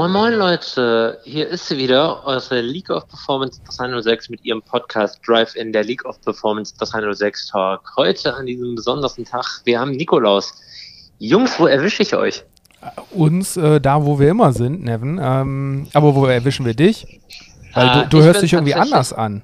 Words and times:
Moin 0.00 0.12
Moin 0.12 0.32
Leute, 0.32 1.18
hier 1.24 1.46
ist 1.48 1.68
sie 1.68 1.76
wieder, 1.76 2.24
eure 2.24 2.62
League 2.62 2.88
of 2.88 3.06
Performance 3.06 3.60
306 3.76 4.30
mit 4.30 4.42
ihrem 4.46 4.62
Podcast 4.62 5.20
Drive 5.26 5.54
in 5.56 5.74
der 5.74 5.84
League 5.84 6.06
of 6.06 6.18
Performance 6.22 6.74
306 6.78 7.48
Talk. 7.48 7.82
Heute 7.98 8.32
an 8.32 8.46
diesem 8.46 8.76
besonderen 8.76 9.26
Tag, 9.26 9.44
wir 9.64 9.78
haben 9.78 9.90
Nikolaus. 9.90 10.54
Jungs, 11.18 11.60
wo 11.60 11.66
erwische 11.66 12.02
ich 12.02 12.14
euch? 12.14 12.42
Uns 13.10 13.58
äh, 13.58 13.78
da, 13.78 14.02
wo 14.02 14.18
wir 14.18 14.30
immer 14.30 14.54
sind, 14.54 14.82
Nevin. 14.84 15.20
Ähm, 15.22 15.88
aber 15.92 16.14
wo 16.14 16.24
erwischen 16.24 16.64
wir 16.64 16.72
dich? 16.72 17.20
Weil 17.74 17.86
Ah, 17.86 18.04
du, 18.04 18.08
du 18.08 18.24
hörst 18.24 18.40
dich 18.40 18.54
irgendwie 18.54 18.76
anders 18.76 19.12
an. 19.12 19.42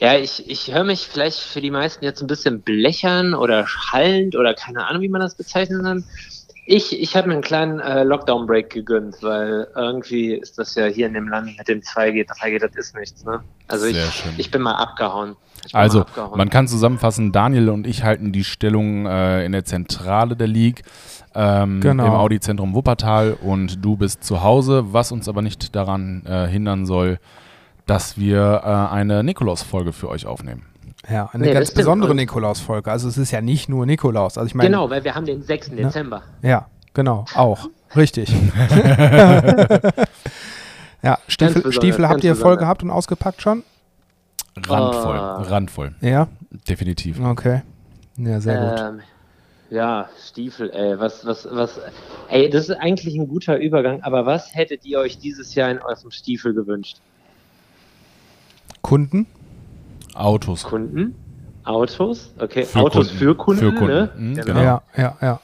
Ja, 0.00 0.16
ich, 0.16 0.48
ich 0.48 0.72
höre 0.72 0.84
mich 0.84 1.06
vielleicht 1.06 1.40
für 1.40 1.60
die 1.60 1.70
meisten 1.70 2.02
jetzt 2.06 2.22
ein 2.22 2.26
bisschen 2.26 2.62
blechern 2.62 3.34
oder 3.34 3.66
schallend 3.66 4.34
oder 4.34 4.54
keine 4.54 4.86
Ahnung, 4.86 5.02
wie 5.02 5.08
man 5.10 5.20
das 5.20 5.34
bezeichnen 5.34 5.82
kann. 5.82 6.04
Ich, 6.66 6.98
ich 6.98 7.14
habe 7.14 7.28
mir 7.28 7.34
einen 7.34 7.42
kleinen 7.42 7.78
äh, 7.80 8.04
Lockdown-Break 8.04 8.70
gegönnt, 8.70 9.16
weil 9.22 9.68
irgendwie 9.76 10.32
ist 10.32 10.58
das 10.58 10.74
ja 10.74 10.86
hier 10.86 11.06
in 11.06 11.12
dem 11.14 11.28
Land 11.28 11.56
mit 11.58 11.68
dem 11.68 11.80
2G, 11.80 12.26
3G, 12.26 12.58
das 12.58 12.74
ist 12.74 12.96
nichts. 12.96 13.24
Ne? 13.24 13.40
Also 13.68 13.86
ich, 13.86 13.98
ich 14.38 14.50
bin 14.50 14.62
mal 14.62 14.74
abgehauen. 14.76 15.30
Bin 15.62 15.70
mal 15.72 15.80
Also, 15.80 16.00
abgehauen. 16.02 16.38
man 16.38 16.48
kann 16.48 16.66
zusammenfassen, 16.66 17.32
Daniel 17.32 17.68
und 17.68 17.86
ich 17.86 18.02
halten 18.02 18.32
die 18.32 18.44
Stellung 18.44 19.04
äh, 19.06 19.44
in 19.44 19.52
der 19.52 19.64
Zentrale 19.66 20.36
der 20.36 20.46
League 20.46 20.82
ähm, 21.34 21.80
Genau. 21.80 22.06
im 22.06 22.12
Audi-Zentrum 22.12 22.74
Wuppertal 22.74 23.36
und 23.42 23.84
du 23.84 23.96
bist 23.96 24.24
zu 24.24 24.42
Hause, 24.42 24.92
was 24.92 25.12
uns 25.12 25.28
aber 25.28 25.42
nicht 25.42 25.74
daran 25.76 26.22
äh, 26.26 26.46
hindern 26.46 26.86
soll, 26.86 27.18
dass 27.86 28.16
wir 28.18 28.62
äh, 28.64 28.94
eine 28.94 29.22
Nikolaus-Folge 29.22 29.92
für 29.92 30.08
euch 30.08 30.24
aufnehmen. 30.26 30.62
Ja, 31.10 31.28
eine 31.32 31.44
Nee, 31.44 31.52
ganz 31.52 31.70
besondere 31.72 32.12
Und- 32.12 32.16
Nikolaus-Folge. 32.16 32.90
Also 32.90 33.08
es 33.08 33.18
ist 33.18 33.30
ja 33.30 33.40
nicht 33.42 33.68
nur 33.68 33.84
Nikolaus. 33.86 34.38
Also 34.38 34.46
ich 34.46 34.54
meine, 34.54 34.70
Genau, 34.70 34.88
weil 34.90 35.04
wir 35.04 35.14
haben 35.14 35.26
den 35.26 35.42
6. 35.42 35.70
Dezember. 35.70 36.22
ja, 36.42 36.66
genau, 36.94 37.24
auch. 37.34 37.68
Richtig. 37.94 38.32
ja, 41.02 41.18
Stiefel, 41.28 41.72
Stiefel 41.72 42.08
habt 42.08 42.24
ihr 42.24 42.34
voll 42.34 42.42
besonders. 42.42 42.58
gehabt 42.60 42.82
und 42.82 42.90
ausgepackt 42.90 43.42
schon? 43.42 43.62
Randvoll, 44.66 45.18
Oh. 45.18 45.42
randvoll, 45.42 45.94
Ja, 46.00 46.28
definitiv. 46.68 47.20
okay. 47.20 47.62
Ja, 48.16 48.40
sehr 48.40 48.70
gut. 48.70 48.80
Ähm, 48.80 49.00
ja, 49.70 50.08
Stiefel, 50.28 50.70
ey, 50.70 50.98
was, 50.98 51.26
was, 51.26 51.46
was, 51.50 51.80
ey, 52.28 52.48
das 52.48 52.68
ist 52.68 52.76
eigentlich 52.76 53.16
ein 53.16 53.26
guter 53.28 53.58
Übergang, 53.58 54.02
aber 54.02 54.24
was 54.26 54.54
hättet 54.54 54.84
ihr 54.86 54.98
euch 55.00 55.18
dieses 55.18 55.54
Jahr 55.54 55.70
in 55.70 55.78
eurem 55.80 56.10
Stiefel 56.12 56.54
gewünscht? 56.54 56.98
Kunden? 58.82 59.26
Autos. 60.14 60.62
Kunden? 60.64 61.14
Autos? 61.64 62.32
Okay, 62.38 62.64
Für 62.64 62.80
Autos 62.80 63.08
Kunden. 63.08 63.18
für 63.18 63.34
Kunden, 63.34 63.60
Für 63.60 63.72
Kunden, 63.72 63.86
ne? 63.94 64.10
mhm, 64.16 64.34
Genau. 64.36 64.60
Ja, 64.60 64.82
ja, 64.96 65.16
ja. 65.20 65.40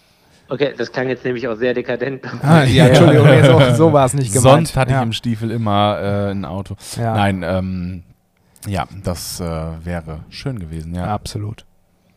Okay, 0.49 0.75
das 0.77 0.91
klang 0.91 1.09
jetzt 1.09 1.25
nämlich 1.25 1.47
auch 1.49 1.55
sehr 1.57 1.75
dekadent. 1.75 2.23
Ah, 2.43 2.65
ja, 2.65 2.87
Entschuldigung, 2.89 3.27
nee, 3.29 3.43
so, 3.43 3.75
so 3.77 3.93
war 3.93 4.05
es 4.07 4.15
nicht 4.15 4.33
gemeint. 4.33 4.43
Sonst 4.67 4.77
hatte 4.77 4.93
ja. 4.93 4.99
ich 4.99 5.07
im 5.07 5.13
Stiefel 5.13 5.51
immer 5.51 5.99
äh, 6.01 6.31
ein 6.33 6.45
Auto. 6.45 6.75
Ja. 6.97 7.15
Nein, 7.15 7.43
ähm, 7.47 8.03
ja, 8.67 8.87
das 9.05 9.41
äh, 9.41 9.45
wäre 9.85 10.21
schön 10.29 10.59
gewesen, 10.59 10.95
ja. 10.95 11.05
Absolut. 11.05 11.65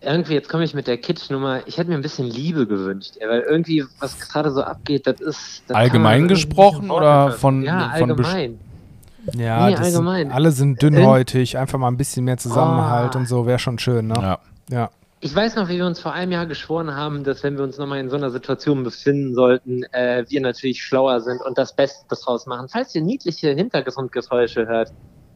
Irgendwie, 0.02 0.34
jetzt 0.34 0.50
komme 0.50 0.66
ich 0.66 0.74
mit 0.74 0.88
der 0.88 0.98
Kitsch-Nummer, 0.98 1.62
ich 1.66 1.78
hätte 1.78 1.90
mir 1.90 1.96
ein 1.96 2.02
bisschen 2.02 2.26
Liebe 2.28 2.68
gewünscht, 2.68 3.14
weil 3.26 3.40
irgendwie, 3.42 3.86
was 4.00 4.20
gerade 4.20 4.52
so 4.52 4.62
abgeht, 4.62 5.08
das 5.08 5.22
ist... 5.22 5.64
Das 5.68 5.78
Allgemein 5.78 6.28
gesprochen 6.28 6.92
oder 6.92 7.32
von- 7.32 7.64
Ja, 7.64 7.92
von 7.98 8.10
allgemein. 8.12 8.60
Ja, 9.36 9.68
Nee, 9.68 9.76
das 9.76 9.82
allgemein. 9.88 10.28
Sind, 10.28 10.32
alle 10.36 10.52
sind 10.52 10.82
dünnhäutig, 10.82 11.58
einfach 11.58 11.80
mal 11.80 11.88
ein 11.88 11.98
bisschen 11.98 12.26
mehr 12.26 12.38
Zusammenhalt 12.38 13.16
Ah. 13.16 13.20
und 13.20 13.28
so, 13.28 13.46
wäre 13.46 13.60
schon 13.60 13.80
schön, 13.80 14.08
ne? 14.08 14.16
ja. 14.20 14.40
Ja. 14.70 14.90
Ich 15.22 15.34
weiß 15.34 15.56
noch, 15.56 15.70
wie 15.70 15.78
wir 15.78 15.86
uns 15.86 16.02
vor 16.02 16.12
einem 16.12 16.34
Jahr 16.34 16.46
geschworen 16.46 16.94
haben, 16.96 17.24
dass 17.24 17.44
wenn 17.44 17.56
wir 17.56 17.64
uns 17.64 17.78
nochmal 17.78 18.00
in 18.00 18.10
so 18.10 18.18
einer 18.18 18.30
Situation 18.30 18.84
befinden 18.84 19.34
sollten, 19.34 19.84
äh, 19.94 20.26
wir 20.28 20.42
natürlich 20.42 20.84
schlauer 20.84 21.22
sind 21.22 21.42
und 21.42 21.58
das 21.58 21.74
Beste 21.74 22.04
draus 22.14 22.46
machen. 22.46 22.68
Falls 22.68 22.94
ihr 22.94 23.02
niedliche 23.02 23.52
Hintergrundgeräusche 23.52 24.68
hört, 24.68 24.92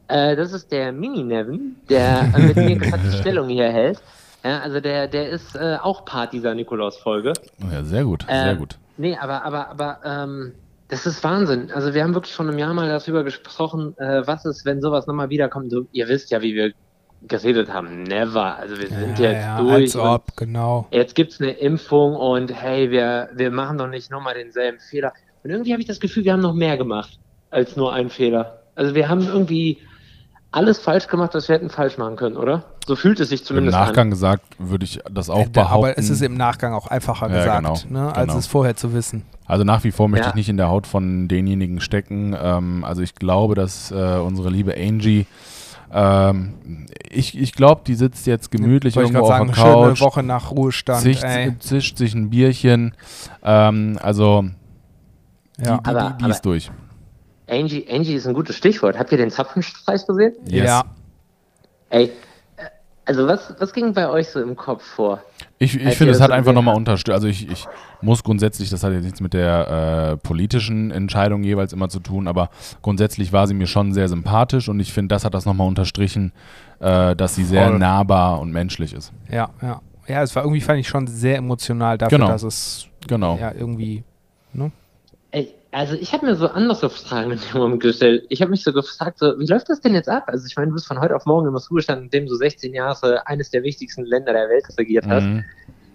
äh, 0.09 0.35
das 0.35 0.51
ist 0.51 0.71
der 0.73 0.91
Mini-Nevin, 0.91 1.77
der 1.89 2.33
äh, 2.35 2.39
mit 2.41 2.55
mir 2.57 2.75
gerade 2.79 3.03
die 3.09 3.17
Stellung 3.17 3.47
hier 3.47 3.69
hält. 3.71 4.01
Ja, 4.43 4.59
also 4.59 4.81
der, 4.81 5.07
der 5.07 5.29
ist 5.29 5.55
äh, 5.55 5.77
auch 5.81 6.03
Part 6.03 6.33
dieser 6.33 6.53
Nikolaus-Folge. 6.53 7.31
Oh 7.61 7.71
ja, 7.71 7.83
sehr 7.83 8.03
gut, 8.03 8.25
sehr 8.27 8.51
Ähm, 8.51 8.57
gut. 8.57 8.77
Nee, 8.97 9.17
aber, 9.17 9.45
aber, 9.45 9.69
aber, 9.69 9.99
ähm, 10.05 10.51
das 10.89 11.05
ist 11.05 11.23
Wahnsinn. 11.23 11.71
Also 11.71 11.93
wir 11.93 12.03
haben 12.03 12.13
wirklich 12.13 12.33
schon 12.33 12.49
im 12.49 12.57
Jahr 12.57 12.73
mal 12.73 12.87
darüber 12.87 13.23
gesprochen, 13.23 13.97
äh, 13.97 14.25
was 14.25 14.45
ist, 14.45 14.65
wenn 14.65 14.81
sowas 14.81 15.07
nochmal 15.07 15.29
wiederkommt. 15.29 15.71
So, 15.71 15.85
ihr 15.91 16.07
wisst 16.07 16.31
ja, 16.31 16.41
wie 16.41 16.55
wir 16.55 16.73
geredet 17.23 17.71
haben. 17.73 18.03
Never. 18.03 18.57
Also 18.57 18.77
wir 18.77 18.87
sind 18.87 19.19
ja, 19.19 19.31
jetzt 19.31 19.43
ja, 19.43 19.61
durch. 19.61 19.73
als 19.73 19.95
ob, 19.95 20.37
genau. 20.37 20.87
Jetzt 20.91 21.15
gibt's 21.15 21.41
eine 21.41 21.51
Impfung 21.51 22.15
und 22.15 22.53
hey, 22.53 22.91
wir, 22.91 23.29
wir 23.33 23.51
machen 23.51 23.77
doch 23.77 23.87
nicht 23.87 24.11
nochmal 24.11 24.35
denselben 24.35 24.79
Fehler. 24.79 25.13
Und 25.43 25.49
irgendwie 25.49 25.73
habe 25.73 25.81
ich 25.81 25.87
das 25.87 25.99
Gefühl, 25.99 26.23
wir 26.23 26.33
haben 26.33 26.41
noch 26.41 26.53
mehr 26.53 26.77
gemacht 26.77 27.19
als 27.49 27.75
nur 27.75 27.93
einen 27.93 28.09
Fehler. 28.09 28.61
Also 28.75 28.93
wir 28.95 29.09
haben 29.09 29.25
irgendwie 29.25 29.79
alles 30.51 30.79
falsch 30.79 31.07
gemacht, 31.07 31.33
was 31.33 31.47
wir 31.49 31.55
hätten 31.55 31.69
falsch 31.69 31.97
machen 31.97 32.15
können, 32.15 32.37
oder? 32.37 32.63
So 32.87 32.95
fühlt 32.95 33.19
es 33.19 33.29
sich 33.29 33.41
Im 33.41 33.45
zumindest 33.47 33.77
Nachgang 33.77 34.09
gesagt 34.09 34.43
würde 34.59 34.85
ich 34.85 34.99
das 35.11 35.29
auch 35.29 35.45
Äh, 35.45 35.49
behaupten. 35.49 35.73
Aber 35.89 35.97
es 35.97 36.09
ist 36.09 36.21
im 36.21 36.35
Nachgang 36.35 36.73
auch 36.73 36.87
einfacher 36.87 37.29
Ja, 37.29 37.37
gesagt, 37.59 37.87
genau, 37.87 38.01
ne, 38.05 38.15
als 38.15 38.27
genau. 38.27 38.37
es 38.39 38.47
vorher 38.47 38.75
zu 38.75 38.93
wissen. 38.93 39.23
Also 39.45 39.63
nach 39.65 39.83
wie 39.83 39.91
vor 39.91 40.07
möchte 40.07 40.25
Ja. 40.25 40.29
ich 40.29 40.35
nicht 40.35 40.49
in 40.49 40.57
der 40.57 40.69
Haut 40.69 40.87
von 40.87 41.27
denjenigen 41.27 41.81
stecken. 41.81 42.35
Ähm, 42.41 42.83
also 42.85 43.01
ich 43.01 43.15
glaube, 43.15 43.55
dass 43.55 43.91
äh, 43.91 43.95
unsere 43.95 44.49
liebe 44.49 44.73
Angie, 44.77 45.25
ähm, 45.91 46.85
ich, 47.09 47.37
ich 47.37 47.53
glaube, 47.53 47.81
die 47.85 47.95
sitzt 47.95 48.25
jetzt 48.27 48.49
gemütlich 48.51 48.95
ich 48.95 49.01
irgendwo 49.01 49.21
auf 49.23 49.29
gerade 49.29 49.45
der 49.47 49.55
sagen, 49.55 49.67
schöne 49.73 49.87
Couch, 49.89 50.01
Woche 50.01 50.23
nach 50.23 50.51
Ruhestand. 50.51 51.01
zischt, 51.01 51.25
zischt 51.59 51.97
sich 51.97 52.13
ein 52.15 52.29
Bierchen. 52.29 52.93
Ähm, 53.43 53.97
also 54.01 54.45
die, 55.59 55.65
Ja. 55.65 55.77
die, 55.77 55.89
Aber- 55.89 55.99
die, 56.11 56.17
die 56.19 56.23
aber- 56.23 56.33
ist 56.33 56.41
durch. 56.45 56.71
Angie, 57.49 57.85
Angie 57.89 58.13
ist 58.15 58.27
ein 58.27 58.33
gutes 58.33 58.55
Stichwort. 58.55 58.97
Habt 58.99 59.11
ihr 59.11 59.17
den 59.17 59.29
Zapfenstreich 59.31 60.05
gesehen? 60.05 60.33
Yes. 60.47 60.65
Ja, 60.67 60.83
Ey, 61.89 62.11
also 63.05 63.25
was, 63.25 63.55
was 63.59 63.71
ging 63.71 63.93
bei 63.93 64.09
euch 64.09 64.27
so 64.27 64.41
im 64.41 64.55
Kopf 64.57 64.83
vor? 64.83 65.21
Ich, 65.59 65.75
ich 65.79 65.95
finde, 65.95 66.11
es 66.13 66.19
hat 66.19 66.31
einfach 66.31 66.51
nochmal 66.51 66.75
unterstützt. 66.75 67.13
Also 67.13 67.27
ich, 67.27 67.49
ich 67.49 67.65
muss 68.01 68.21
grundsätzlich, 68.23 68.69
das 68.69 68.83
hat 68.83 68.91
jetzt 68.91 69.05
nichts 69.05 69.21
mit 69.21 69.33
der 69.33 70.11
äh, 70.11 70.17
politischen 70.17 70.91
Entscheidung 70.91 71.43
jeweils 71.43 71.71
immer 71.71 71.87
zu 71.87 72.01
tun, 72.01 72.27
aber 72.27 72.49
grundsätzlich 72.81 73.31
war 73.31 73.47
sie 73.47 73.53
mir 73.53 73.67
schon 73.67 73.93
sehr 73.93 74.09
sympathisch 74.09 74.67
und 74.67 74.81
ich 74.81 74.91
finde, 74.91 75.15
das 75.15 75.23
hat 75.23 75.33
das 75.33 75.45
nochmal 75.45 75.67
unterstrichen, 75.69 76.33
äh, 76.81 77.15
dass 77.15 77.35
sie 77.35 77.45
sehr 77.45 77.69
Voll. 77.69 77.79
nahbar 77.79 78.41
und 78.41 78.51
menschlich 78.51 78.93
ist. 78.93 79.13
ja, 79.31 79.49
ja. 79.61 79.81
Ja, 80.09 80.23
es 80.23 80.33
war 80.37 80.43
irgendwie, 80.43 80.61
fand 80.61 80.79
ich 80.79 80.87
schon 80.87 81.05
sehr 81.05 81.35
emotional 81.35 81.97
dafür, 81.97 82.17
Genau. 82.17 82.29
dass 82.31 82.43
es 82.43 82.87
Genau. 83.09 83.37
ja 83.37 83.51
irgendwie, 83.51 84.05
ne? 84.53 84.71
Ey, 85.31 85.53
also 85.77 85.93
ich 85.95 86.11
habe 86.11 86.25
mir 86.25 86.35
so 86.35 86.47
andere 86.47 86.89
Fragen 86.89 87.31
in 87.31 87.39
dem 87.39 87.61
Moment 87.61 87.81
gestellt. 87.83 88.25
Ich 88.29 88.41
habe 88.41 88.49
mich 88.49 88.63
so 88.63 88.73
gefragt, 88.73 89.19
so, 89.19 89.37
wie 89.39 89.45
läuft 89.45 89.69
das 89.69 89.79
denn 89.79 89.93
jetzt 89.93 90.09
ab? 90.09 90.23
Also 90.27 90.45
ich 90.47 90.55
meine, 90.55 90.69
du 90.69 90.73
bist 90.73 90.87
von 90.87 90.99
heute 90.99 91.15
auf 91.15 91.25
morgen 91.27 91.47
im 91.47 91.55
Ruhestand, 91.55 92.01
in 92.05 92.09
dem 92.09 92.25
du 92.27 92.35
16 92.35 92.73
Jahre 92.73 93.27
eines 93.27 93.51
der 93.51 93.61
wichtigsten 93.61 94.03
Länder 94.03 94.33
der 94.33 94.49
Welt 94.49 94.65
regiert 94.77 95.05
hast. 95.07 95.23
Mhm. 95.25 95.45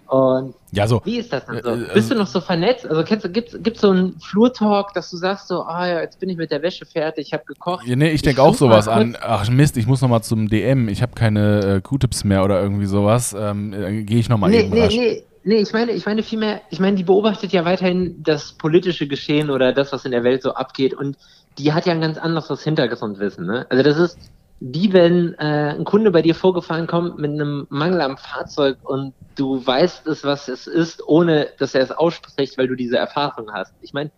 Und 0.07 0.53
Ja, 0.71 0.87
so. 0.87 1.01
wie 1.05 1.17
ist 1.17 1.33
das 1.33 1.45
dann 1.45 1.61
so? 1.61 1.69
Äh, 1.71 1.83
äh, 1.83 1.93
Bist 1.95 2.11
du 2.11 2.15
noch 2.15 2.27
so 2.27 2.39
vernetzt? 2.39 2.85
Also 2.85 3.03
kennst 3.03 3.25
du, 3.25 3.29
gibt's, 3.29 3.57
gibt's 3.61 3.81
so 3.81 3.89
einen 3.89 4.19
Flurtalk, 4.19 4.93
dass 4.93 5.09
du 5.09 5.17
sagst 5.17 5.47
so, 5.49 5.63
ah 5.63 5.87
ja, 5.87 5.99
jetzt 6.01 6.19
bin 6.19 6.29
ich 6.29 6.37
mit 6.37 6.51
der 6.51 6.61
Wäsche 6.61 6.85
fertig, 6.85 7.27
ich 7.27 7.33
habe 7.33 7.43
gekocht. 7.45 7.85
Ja, 7.85 7.95
nee, 7.95 8.11
ich 8.11 8.21
denke 8.21 8.41
auch 8.41 8.53
sowas 8.53 8.87
an. 8.87 9.17
Ach 9.21 9.49
Mist, 9.49 9.75
ich 9.75 9.87
muss 9.87 10.01
nochmal 10.01 10.23
zum 10.23 10.47
DM. 10.49 10.87
Ich 10.87 11.01
habe 11.01 11.13
keine 11.13 11.59
äh, 11.77 11.81
Q-Tips 11.81 12.23
mehr 12.23 12.43
oder 12.45 12.61
irgendwie 12.61 12.85
sowas. 12.85 13.35
Ähm, 13.37 13.73
äh, 13.73 14.03
Gehe 14.03 14.19
ich 14.19 14.29
nochmal 14.29 14.49
Nee, 14.51 14.61
eben 14.61 14.69
nee, 14.69 14.81
rasch. 14.83 14.95
nee, 14.95 15.23
nee, 15.43 15.61
ich 15.61 15.73
meine, 15.73 15.91
ich 15.91 16.05
meine 16.05 16.23
vielmehr, 16.23 16.61
ich 16.69 16.79
meine, 16.79 16.97
die 16.97 17.03
beobachtet 17.03 17.51
ja 17.51 17.65
weiterhin 17.65 18.21
das 18.23 18.53
politische 18.53 19.07
Geschehen 19.07 19.49
oder 19.49 19.73
das, 19.73 19.91
was 19.91 20.05
in 20.05 20.11
der 20.11 20.23
Welt 20.23 20.41
so 20.41 20.53
abgeht 20.53 20.93
und 20.93 21.17
die 21.57 21.73
hat 21.73 21.85
ja 21.85 21.93
ein 21.93 22.01
ganz 22.01 22.17
anderes 22.17 22.63
Hintergrundwissen, 22.63 23.45
ne? 23.45 23.65
Also 23.69 23.83
das 23.83 23.97
ist 23.97 24.17
wie 24.65 24.93
wenn 24.93 25.33
äh, 25.33 25.75
ein 25.77 25.83
Kunde 25.83 26.09
bei 26.11 26.21
dir 26.21 26.35
vorgefahren 26.35 26.87
kommt 26.87 27.17
mit 27.17 27.31
einem 27.31 27.67
Mangel 27.69 27.99
am 27.99 28.17
Fahrzeug 28.17 28.77
und 28.81 29.13
du 29.35 29.65
weißt 29.65 30.07
es, 30.07 30.23
was 30.23 30.47
es 30.47 30.67
ist, 30.67 31.05
ohne 31.05 31.49
dass 31.57 31.75
er 31.75 31.81
es 31.81 31.91
ausspricht, 31.91 32.57
weil 32.57 32.69
du 32.69 32.75
diese 32.75 32.97
Erfahrung 32.97 33.51
hast. 33.51 33.73
Ich 33.81 33.91
meine, 33.91 34.11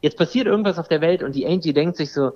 jetzt 0.00 0.16
passiert 0.16 0.46
irgendwas 0.46 0.78
auf 0.78 0.88
der 0.88 1.02
Welt 1.02 1.22
und 1.22 1.34
die 1.34 1.46
Angie 1.46 1.74
denkt 1.74 1.98
sich 1.98 2.10
so, 2.10 2.32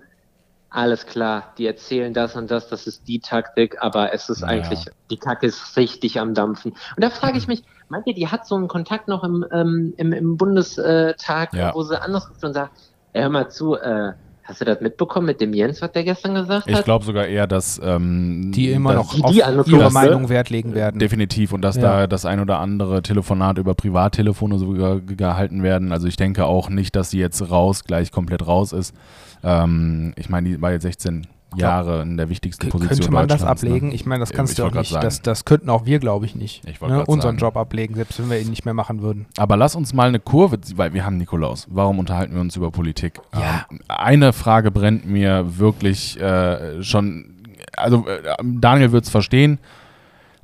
alles 0.69 1.07
klar, 1.07 1.55
die 1.59 1.67
erzählen 1.67 2.13
das 2.13 2.35
und 2.37 2.51
das, 2.51 2.69
das 2.69 2.87
ist 2.87 3.07
die 3.09 3.21
Taktik, 3.21 3.77
aber 3.83 4.13
es 4.13 4.29
ist 4.29 4.41
Ja. 4.41 4.49
eigentlich, 4.49 4.85
die 5.11 5.19
Kacke 5.19 5.47
ist 5.47 5.77
richtig 5.77 6.19
am 6.21 6.35
Dampfen. 6.35 6.73
Und 6.73 7.03
da 7.05 7.11
frage 7.11 7.39
ich 7.39 7.47
mich, 7.49 7.63
meint 7.89 8.07
ihr, 8.07 8.15
die 8.15 8.29
hat 8.29 8.47
so 8.47 8.57
einen 8.57 8.69
Kontakt 8.69 9.09
noch 9.09 9.23
im, 9.25 9.45
ähm, 9.53 9.95
im, 9.97 10.13
im 10.13 10.37
Bundestag, 10.37 11.53
Ja. 11.55 11.75
wo 11.75 11.83
sie 11.83 12.01
anders 12.01 12.29
ruft 12.31 12.43
und 12.45 12.53
sagt, 12.55 12.77
hör 13.15 13.29
mal 13.31 13.49
zu, 13.49 13.77
äh, 13.77 14.13
hast 14.47 14.61
du 14.61 14.65
das 14.65 14.81
mitbekommen 14.81 15.27
mit 15.27 15.41
dem 15.41 15.53
Jens, 15.53 15.83
was 15.83 15.93
der 15.93 16.05
gestern 16.05 16.35
gesagt 16.35 16.69
Ich 16.69 16.75
hat? 16.77 16.85
glaube 16.85 17.05
sogar 17.05 17.27
eher, 17.27 17.47
dass 17.47 17.81
ähm, 17.85 18.53
die 18.55 18.71
immer 18.71 18.95
dass- 18.95 19.07
noch 19.07 19.15
die- 19.15 19.23
auf 19.45 19.65
die 19.65 19.73
ihre 19.73 19.85
ne? 19.85 19.91
Meinung 19.91 20.29
Wert 20.29 20.51
legen 20.51 20.75
werden. 20.75 20.99
Definitiv 20.99 21.53
und 21.53 21.63
dass 21.63 21.77
Ja. 21.77 21.83
da 21.83 22.07
das 22.07 22.25
ein 22.25 22.41
oder 22.41 22.61
andere 22.61 23.03
Telefonat 23.03 23.59
über 23.59 23.75
Privattelefone 23.75 24.59
sogar 24.59 25.01
ge- 25.01 25.17
gehalten 25.17 25.63
werden. 25.63 25.93
Also 25.93 26.07
ich 26.09 26.17
denke 26.17 26.47
auch 26.47 26.69
nicht, 26.71 26.95
dass 26.97 27.11
sie 27.11 27.19
jetzt 27.19 27.51
raus, 27.51 27.85
gleich 27.85 28.13
komplett 28.13 28.47
raus 28.47 28.73
ist. 28.73 28.95
Ähm, 29.43 30.13
ich 30.17 30.29
meine, 30.29 30.49
die 30.49 30.61
war 30.63 30.73
jetzt 30.73 30.83
16 30.83 31.27
Jahre 31.55 32.03
in 32.03 32.17
der 32.17 32.29
wichtigsten 32.29 32.69
Position 32.69 32.99
Könnte 32.99 33.13
man 33.13 33.29
das 33.29 33.43
ne? 33.43 33.49
ablegen? 33.49 33.93
Ich 33.93 34.05
meine, 34.05 34.21
das 34.21 34.31
Eben, 34.31 34.37
kannst 34.37 34.53
ich 34.53 34.57
du 34.57 34.65
auch 34.65 34.73
nicht. 34.73 34.95
Das, 34.95 35.23
das 35.23 35.45
könnten 35.45 35.71
auch 35.71 35.87
wir, 35.87 35.99
glaube 35.99 36.27
ich, 36.27 36.35
nicht. 36.35 36.67
Ich 36.67 36.81
ne? 36.81 37.07
Unseren 37.07 37.21
sagen. 37.21 37.39
Job 37.39 37.57
ablegen, 37.57 37.95
selbst 37.95 38.19
wenn 38.19 38.29
wir 38.29 38.41
ihn 38.41 38.51
nicht 38.51 38.65
mehr 38.65 38.75
machen 38.75 39.01
würden. 39.01 39.27
Aber 39.37 39.57
lass 39.57 39.77
uns 39.77 39.95
mal 39.95 40.09
eine 40.09 40.19
Kurve, 40.19 40.59
weil 40.75 40.93
wir 40.93 41.05
haben 41.05 41.17
Nikolaus. 41.19 41.67
Warum 41.71 41.99
unterhalten 41.99 42.35
wir 42.35 42.41
uns 42.41 42.57
über 42.57 42.71
Politik? 42.71 43.21
Ja. 43.35 43.67
Ähm, 43.71 43.81
eine 43.89 44.33
Frage 44.33 44.71
brennt 44.71 45.07
mir 45.07 45.59
wirklich 45.59 46.21
äh, 46.21 46.83
schon, 46.83 47.43
also 47.77 48.07
äh, 48.07 48.35
Daniel 48.43 48.93
wird 48.93 49.05
es 49.05 49.11
verstehen. 49.11 49.59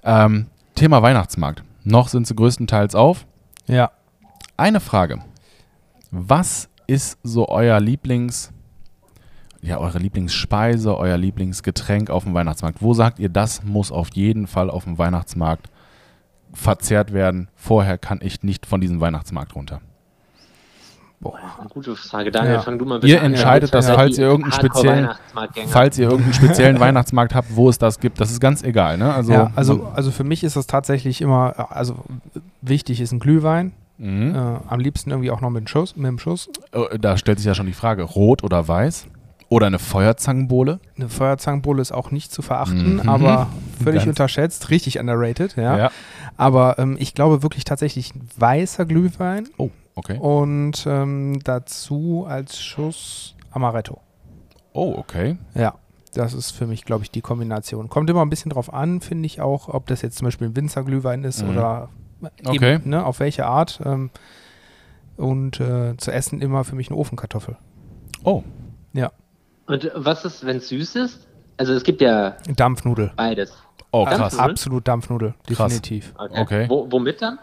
Ähm, 0.04 0.46
Thema 0.74 1.02
Weihnachtsmarkt. 1.02 1.62
Noch 1.84 2.08
sind 2.08 2.26
sie 2.26 2.34
größtenteils 2.34 2.94
auf. 2.94 3.26
Ja. 3.66 3.90
Eine 4.56 4.80
Frage. 4.80 5.18
Was 6.10 6.68
ist 6.86 7.18
so 7.22 7.48
euer 7.48 7.80
Lieblings, 7.80 8.51
ja, 9.62 9.78
eure 9.78 9.98
Lieblingsspeise, 9.98 10.96
euer 10.98 11.16
Lieblingsgetränk 11.16 12.10
auf 12.10 12.24
dem 12.24 12.34
Weihnachtsmarkt? 12.34 12.82
Wo 12.82 12.94
sagt 12.94 13.18
ihr, 13.18 13.28
das 13.28 13.62
muss 13.62 13.90
auf 13.92 14.08
jeden 14.14 14.46
Fall 14.46 14.68
auf 14.70 14.84
dem 14.84 14.98
Weihnachtsmarkt 14.98 15.70
verzehrt 16.52 17.12
werden? 17.12 17.48
Vorher 17.54 17.96
kann 17.96 18.18
ich 18.22 18.42
nicht 18.42 18.66
von 18.66 18.80
diesem 18.80 19.00
Weihnachtsmarkt 19.00 19.54
runter. 19.54 19.80
Eine 21.24 21.68
gute 21.68 21.94
Frage. 21.94 22.32
Daniel, 22.32 22.54
Ja. 22.54 22.60
fang 22.62 22.80
du 22.80 22.84
mal 22.84 22.98
bitte 22.98 23.12
Ihr 23.12 23.20
an. 23.20 23.26
entscheidet 23.26 23.70
Ja, 23.70 23.78
das, 23.78 23.88
falls 23.90 24.18
ihr 24.18 24.24
irgendeinen 24.26 24.52
speziellen, 24.52 25.08
falls 25.68 25.96
ihr 25.96 26.06
irgendeinen 26.08 26.34
speziellen 26.34 26.80
Weihnachtsmarkt 26.80 27.32
habt, 27.36 27.54
wo 27.54 27.68
es 27.68 27.78
das 27.78 28.00
gibt. 28.00 28.18
Das 28.20 28.32
ist 28.32 28.40
ganz 28.40 28.64
egal, 28.64 28.98
ne? 28.98 29.14
Also, 29.14 29.32
ja, 29.32 29.52
also, 29.54 29.86
also 29.94 30.10
für 30.10 30.24
mich 30.24 30.42
ist 30.42 30.56
das 30.56 30.66
tatsächlich 30.66 31.20
immer, 31.20 31.70
also 31.70 32.04
wichtig 32.60 33.00
ist 33.00 33.12
ein 33.12 33.20
Glühwein. 33.20 33.70
Mhm. 33.98 34.34
Äh, 34.34 34.38
am 34.66 34.80
liebsten 34.80 35.10
irgendwie 35.10 35.30
auch 35.30 35.40
noch 35.40 35.50
mit 35.50 35.60
dem 35.60 35.68
Schuss. 35.68 35.94
Mit 35.94 36.06
dem 36.08 36.18
Schuss. 36.18 36.50
Oh, 36.74 36.86
Da 37.00 37.16
stellt 37.16 37.38
sich 37.38 37.46
ja 37.46 37.54
schon 37.54 37.66
die 37.66 37.72
Frage, 37.72 38.02
rot 38.02 38.42
oder 38.42 38.66
weiß? 38.66 39.06
Oder 39.52 39.66
eine 39.66 39.78
Feuerzangenbowle? 39.78 40.80
Eine 40.96 41.08
Feuerzangenbowle 41.10 41.82
ist 41.82 41.92
auch 41.92 42.10
nicht 42.10 42.32
zu 42.32 42.40
verachten, 42.40 42.94
Mhm. 43.02 43.08
aber 43.08 43.48
völlig 43.84 44.00
Ganz- 44.04 44.08
unterschätzt, 44.18 44.70
richtig 44.70 44.98
underrated, 44.98 45.56
ja. 45.56 45.90
Aber 46.38 46.78
ähm, 46.78 46.96
ich 46.98 47.12
glaube 47.14 47.42
wirklich 47.42 47.64
tatsächlich 47.64 48.14
ein 48.14 48.26
weißer 48.38 48.86
Glühwein 48.86 49.48
Oh, 49.58 49.68
okay. 49.94 50.16
und 50.18 50.84
ähm, 50.86 51.38
dazu 51.44 52.24
als 52.26 52.62
Schuss 52.62 53.34
Amaretto. 53.50 54.00
Oh, 54.72 54.94
okay. 54.96 55.36
Ja, 55.54 55.74
das 56.14 56.32
ist 56.32 56.52
für 56.52 56.66
mich, 56.66 56.86
glaube 56.86 57.04
ich, 57.04 57.10
die 57.10 57.20
Kombination. 57.20 57.90
Kommt 57.90 58.08
immer 58.08 58.22
ein 58.22 58.30
bisschen 58.30 58.50
drauf 58.52 58.72
an, 58.72 59.02
finde 59.02 59.26
ich 59.26 59.42
auch, 59.42 59.68
ob 59.68 59.86
das 59.86 60.00
jetzt 60.00 60.16
zum 60.16 60.24
Beispiel 60.28 60.48
ein 60.48 60.56
Winzerglühwein 60.56 61.24
ist 61.24 61.42
Mhm. 61.42 61.50
oder 61.50 61.88
Okay. 62.46 62.76
eben, 62.76 62.88
ne, 62.88 63.04
auf 63.04 63.20
welche 63.20 63.44
Art. 63.44 63.82
Ähm, 63.84 64.08
und 65.18 65.60
äh, 65.60 65.94
zu 65.98 66.10
essen 66.10 66.40
immer 66.40 66.64
für 66.64 66.74
mich 66.74 66.88
eine 66.88 66.96
Ofenkartoffel. 66.98 67.56
Oh, 68.24 68.42
Und 69.66 69.90
was 69.94 70.24
ist, 70.24 70.44
wenn 70.44 70.56
es 70.58 70.68
süß 70.68 70.96
ist? 70.96 71.26
Also 71.56 71.72
es 71.74 71.82
gibt 71.84 72.00
ja 72.00 72.36
Dampfnudel. 72.56 73.12
beides. 73.16 73.52
oh 73.92 74.04
Ganz 74.04 74.16
krass. 74.16 74.32
Dampfnudel? 74.36 74.50
Absolut 74.52 74.88
Dampfnudel, 74.88 75.34
Krass. 75.46 75.56
definitiv. 75.58 76.14
Okay. 76.16 76.66
Wo, 76.68 76.86
womit 76.90 77.22
dann? 77.22 77.38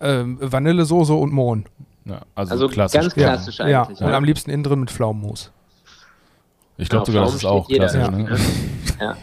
Ähm, 0.00 0.38
Vanillesoße 0.40 1.12
und 1.14 1.32
Mohn. 1.32 1.64
Ja, 2.04 2.20
also, 2.34 2.52
Also 2.52 2.68
klassisch. 2.68 3.00
ganz 3.00 3.14
Ja. 3.16 3.22
klassisch 3.28 3.58
Ja, 3.58 3.82
eigentlich. 3.84 4.00
und 4.00 4.08
ne? 4.08 4.16
am 4.16 4.24
liebsten 4.24 4.50
innen 4.50 4.64
drin 4.64 4.80
mit 4.80 4.90
Pflaumenmus. 4.90 5.52
Ich 6.78 6.88
glaube 6.88 7.04
Genau, 7.06 7.26
sogar, 7.26 7.26
das 7.26 7.34
ist 7.36 7.44
auch 7.44 7.68
klassisch. 7.68 8.02
auf, 8.02 8.10
Ne? 8.10 8.36
Ja. 9.00 9.16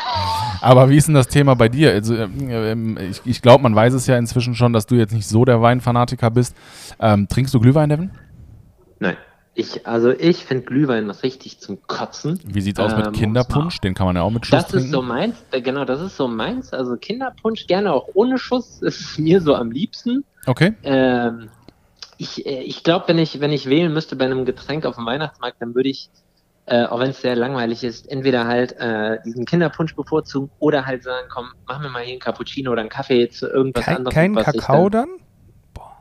Aber 0.60 0.88
wie 0.90 0.96
ist 0.96 1.08
denn 1.08 1.14
das 1.14 1.26
Thema 1.28 1.54
bei 1.54 1.68
dir? 1.68 1.90
Also, 1.92 2.14
ähm, 2.16 2.96
ich 2.98 3.20
ich 3.24 3.42
glaube, 3.42 3.62
man 3.62 3.74
weiß 3.74 3.94
es 3.94 4.06
ja 4.06 4.16
inzwischen 4.16 4.54
schon, 4.54 4.72
dass 4.72 4.86
du 4.86 4.94
jetzt 4.94 5.12
nicht 5.12 5.26
so 5.26 5.44
der 5.44 5.60
Weinfanatiker 5.62 6.30
bist. 6.30 6.56
Ähm, 7.00 7.26
trinkst 7.28 7.52
du 7.54 7.58
Glühwein, 7.60 7.88
Devin? 7.88 8.10
Nein. 9.00 9.16
Ich, 9.54 9.86
also 9.86 10.10
ich 10.10 10.44
finde 10.46 10.64
Glühwein 10.64 11.10
richtig 11.10 11.58
zum 11.60 11.82
Kotzen. 11.86 12.40
Wie 12.44 12.62
sieht's 12.62 12.80
aus 12.80 12.92
Ähm, 12.92 13.00
mit 13.00 13.12
Kinderpunsch? 13.12 13.80
Den 13.80 13.92
kann 13.94 14.06
man 14.06 14.16
ja 14.16 14.22
auch 14.22 14.30
mit 14.30 14.46
Schuss 14.46 14.58
Das 14.58 14.68
trinken. 14.68 14.86
ist 14.86 14.92
so 14.92 15.02
meins, 15.02 15.44
äh, 15.50 15.60
genau, 15.60 15.84
das 15.84 16.00
ist 16.00 16.16
so 16.16 16.26
meins. 16.26 16.72
Also 16.72 16.96
Kinderpunsch 16.96 17.66
gerne 17.66 17.92
auch 17.92 18.08
ohne 18.14 18.38
Schuss, 18.38 18.80
ist 18.82 19.18
mir 19.18 19.40
so 19.42 19.54
am 19.54 19.70
liebsten. 19.70 20.24
okay. 20.46 20.72
Ähm, 20.84 21.50
ich 22.16 22.46
äh, 22.46 22.62
ich 22.62 22.82
glaube, 22.82 23.08
wenn 23.08 23.18
ich, 23.18 23.40
wenn 23.40 23.52
ich 23.52 23.66
wählen 23.68 23.92
müsste 23.92 24.16
bei 24.16 24.24
einem 24.24 24.46
Getränk 24.46 24.86
auf 24.86 24.96
dem 24.96 25.04
Weihnachtsmarkt, 25.04 25.56
dann 25.60 25.74
würde 25.74 25.90
ich, 25.90 26.08
äh, 26.64 26.84
auch 26.86 27.00
wenn 27.00 27.10
es 27.10 27.20
sehr 27.20 27.36
langweilig 27.36 27.84
ist, 27.84 28.08
entweder 28.10 28.46
halt 28.46 28.72
äh, 28.78 29.18
diesen 29.26 29.44
Kinderpunsch 29.44 29.94
bevorzugen 29.94 30.50
oder 30.60 30.86
halt 30.86 31.02
sagen, 31.02 31.26
komm, 31.30 31.48
mach 31.66 31.78
mir 31.78 31.90
mal 31.90 32.02
hier 32.02 32.12
einen 32.12 32.20
Cappuccino 32.20 32.70
oder 32.72 32.80
einen 32.80 32.88
Kaffee 32.90 33.28
zu 33.28 33.48
irgendwas 33.48 33.84
Kein, 33.84 33.96
anderes. 33.98 34.14
kein 34.14 34.34
was 34.34 34.46
ich 34.54 34.60
Kakao 34.60 34.88
dann? 34.88 35.08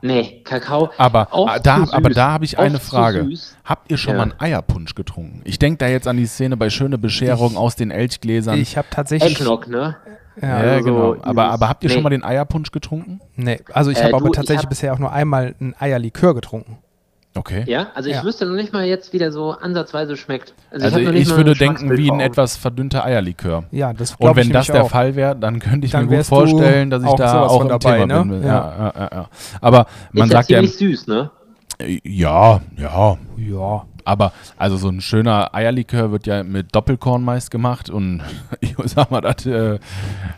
Nee, 0.01 0.41
Kakao. 0.43 0.89
Aber, 0.97 1.27
ah, 1.31 1.59
da, 1.59 1.85
aber 1.91 2.09
da 2.09 2.31
habe 2.31 2.45
ich 2.45 2.57
Auch 2.57 2.63
eine 2.63 2.79
Frage. 2.79 3.29
Habt 3.63 3.91
ihr 3.91 3.97
schon 3.97 4.13
Ja. 4.13 4.17
mal 4.17 4.23
einen 4.31 4.39
Eierpunsch 4.39 4.95
getrunken? 4.95 5.41
Ich 5.43 5.59
denke 5.59 5.77
da 5.77 5.87
jetzt 5.87 6.07
an 6.07 6.17
die 6.17 6.25
Szene 6.25 6.57
bei 6.57 6.69
Schöne 6.69 6.97
Bescherung 6.97 7.51
Ich- 7.51 7.57
aus 7.57 7.75
den 7.75 7.91
Elchgläsern. 7.91 8.57
Ich 8.59 8.77
habe 8.77 8.87
tatsächlich. 8.89 9.39
Eggnog, 9.39 9.67
ne? 9.67 9.97
Ja, 10.41 10.47
ja, 10.47 10.71
also 10.73 10.85
genau. 10.85 11.15
aber, 11.21 11.51
aber 11.51 11.69
habt 11.69 11.83
ihr 11.83 11.89
schon 11.89 11.99
nee. 11.99 12.03
mal 12.03 12.09
den 12.09 12.23
Eierpunsch 12.23 12.71
getrunken? 12.71 13.19
Nee, 13.35 13.59
also 13.73 13.91
ich 13.91 13.97
Äh, 13.99 14.03
habe 14.05 14.15
aber 14.15 14.31
tatsächlich 14.31 14.63
hab- 14.63 14.69
bisher 14.69 14.93
auch 14.93 14.99
nur 14.99 15.11
einmal 15.11 15.53
ein 15.59 15.75
Eierlikör 15.77 16.33
getrunken. 16.33 16.77
Okay. 17.33 17.63
Ja, 17.65 17.87
also 17.95 18.09
ich 18.09 18.15
Ja. 18.17 18.23
wüsste 18.25 18.45
noch 18.45 18.55
nicht 18.55 18.73
mal 18.73 18.83
jetzt, 18.83 19.13
wie 19.13 19.17
der 19.17 19.31
so 19.31 19.51
ansatzweise 19.51 20.17
schmeckt. 20.17 20.53
Also 20.69 20.87
hab 20.87 20.99
ich, 20.99 21.05
noch 21.05 21.13
nicht 21.13 21.29
mal 21.29 21.37
würde 21.37 21.51
ein 21.51 21.57
denken, 21.57 21.97
wie 21.97 22.11
ein 22.11 22.19
etwas 22.19 22.57
verdünnter 22.57 23.05
Eierlikör. 23.05 23.63
Ja, 23.71 23.93
das 23.93 24.15
Und 24.15 24.35
wenn 24.35 24.47
ich 24.47 24.53
das 24.53 24.67
der 24.67 24.83
auch. 24.83 24.89
Fall 24.89 25.15
wäre, 25.15 25.35
dann 25.35 25.59
könnte 25.59 25.85
ich 25.85 25.93
Dann 25.93 26.07
mir 26.07 26.17
gut 26.17 26.25
vorstellen, 26.25 26.89
dass 26.89 27.03
ich 27.03 27.13
da 27.13 27.43
auch 27.43 27.61
im 27.61 27.69
dabei, 27.69 27.99
Thema 28.01 28.23
ne? 28.23 28.29
bin. 28.29 28.43
Ja. 28.43 28.47
Ja. 28.47 28.77
Ja, 28.77 28.93
ja, 28.97 29.09
ja. 29.13 29.29
Aber 29.61 29.85
man 30.11 30.27
ist 30.27 30.33
sagt 30.33 30.49
ja 30.49 30.59
ja, 30.61 30.67
ziemlich 30.67 30.99
süß, 30.99 31.07
ne? 31.07 31.31
ja, 32.03 32.59
ja, 32.77 33.17
Ja. 33.37 33.85
Aber 34.05 34.31
also 34.57 34.77
so 34.77 34.89
ein 34.89 35.01
schöner 35.01 35.53
Eierlikör 35.53 36.11
wird 36.11 36.27
ja 36.27 36.43
mit 36.43 36.75
Doppelkorn 36.75 37.23
meist 37.23 37.51
gemacht 37.51 37.89
und 37.89 38.21
ich 38.59 38.75
sag 38.85 39.11
mal, 39.11 39.21
das, 39.21 39.45
äh, 39.45 39.79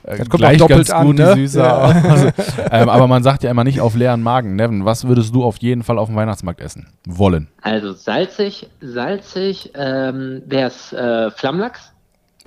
Das 0.04 0.20
äh, 0.20 0.24
auch 0.24 0.58
doppelt 0.58 0.68
ganz 0.70 0.90
an, 0.92 1.08
gut 1.08 1.18
ne? 1.18 1.34
die 1.36 1.42
Süße. 1.48 1.60
Ja. 1.60 2.04
Also, 2.14 2.30
ähm, 2.72 2.90
aber 2.90 3.08
man 3.08 3.24
sagt 3.24 3.44
ja 3.44 3.52
immer 3.52 3.64
nicht 3.64 3.82
auf 3.82 3.96
leeren 3.96 4.22
Magen. 4.22 4.56
Nevin, 4.56 4.86
was 4.86 5.08
würdest 5.08 5.34
du 5.34 5.44
auf 5.44 5.58
jeden 5.58 5.84
Fall 5.84 5.98
auf 5.98 6.08
dem 6.10 6.16
Weihnachtsmarkt 6.16 6.62
essen 6.62 6.88
wollen? 7.08 7.48
Also 7.62 7.94
salzig, 7.94 8.70
salzig 8.82 9.72
ähm, 9.76 10.44
wäre 10.46 10.68
es 10.68 10.94
äh, 10.94 11.32
Flammlachs. 11.32 11.92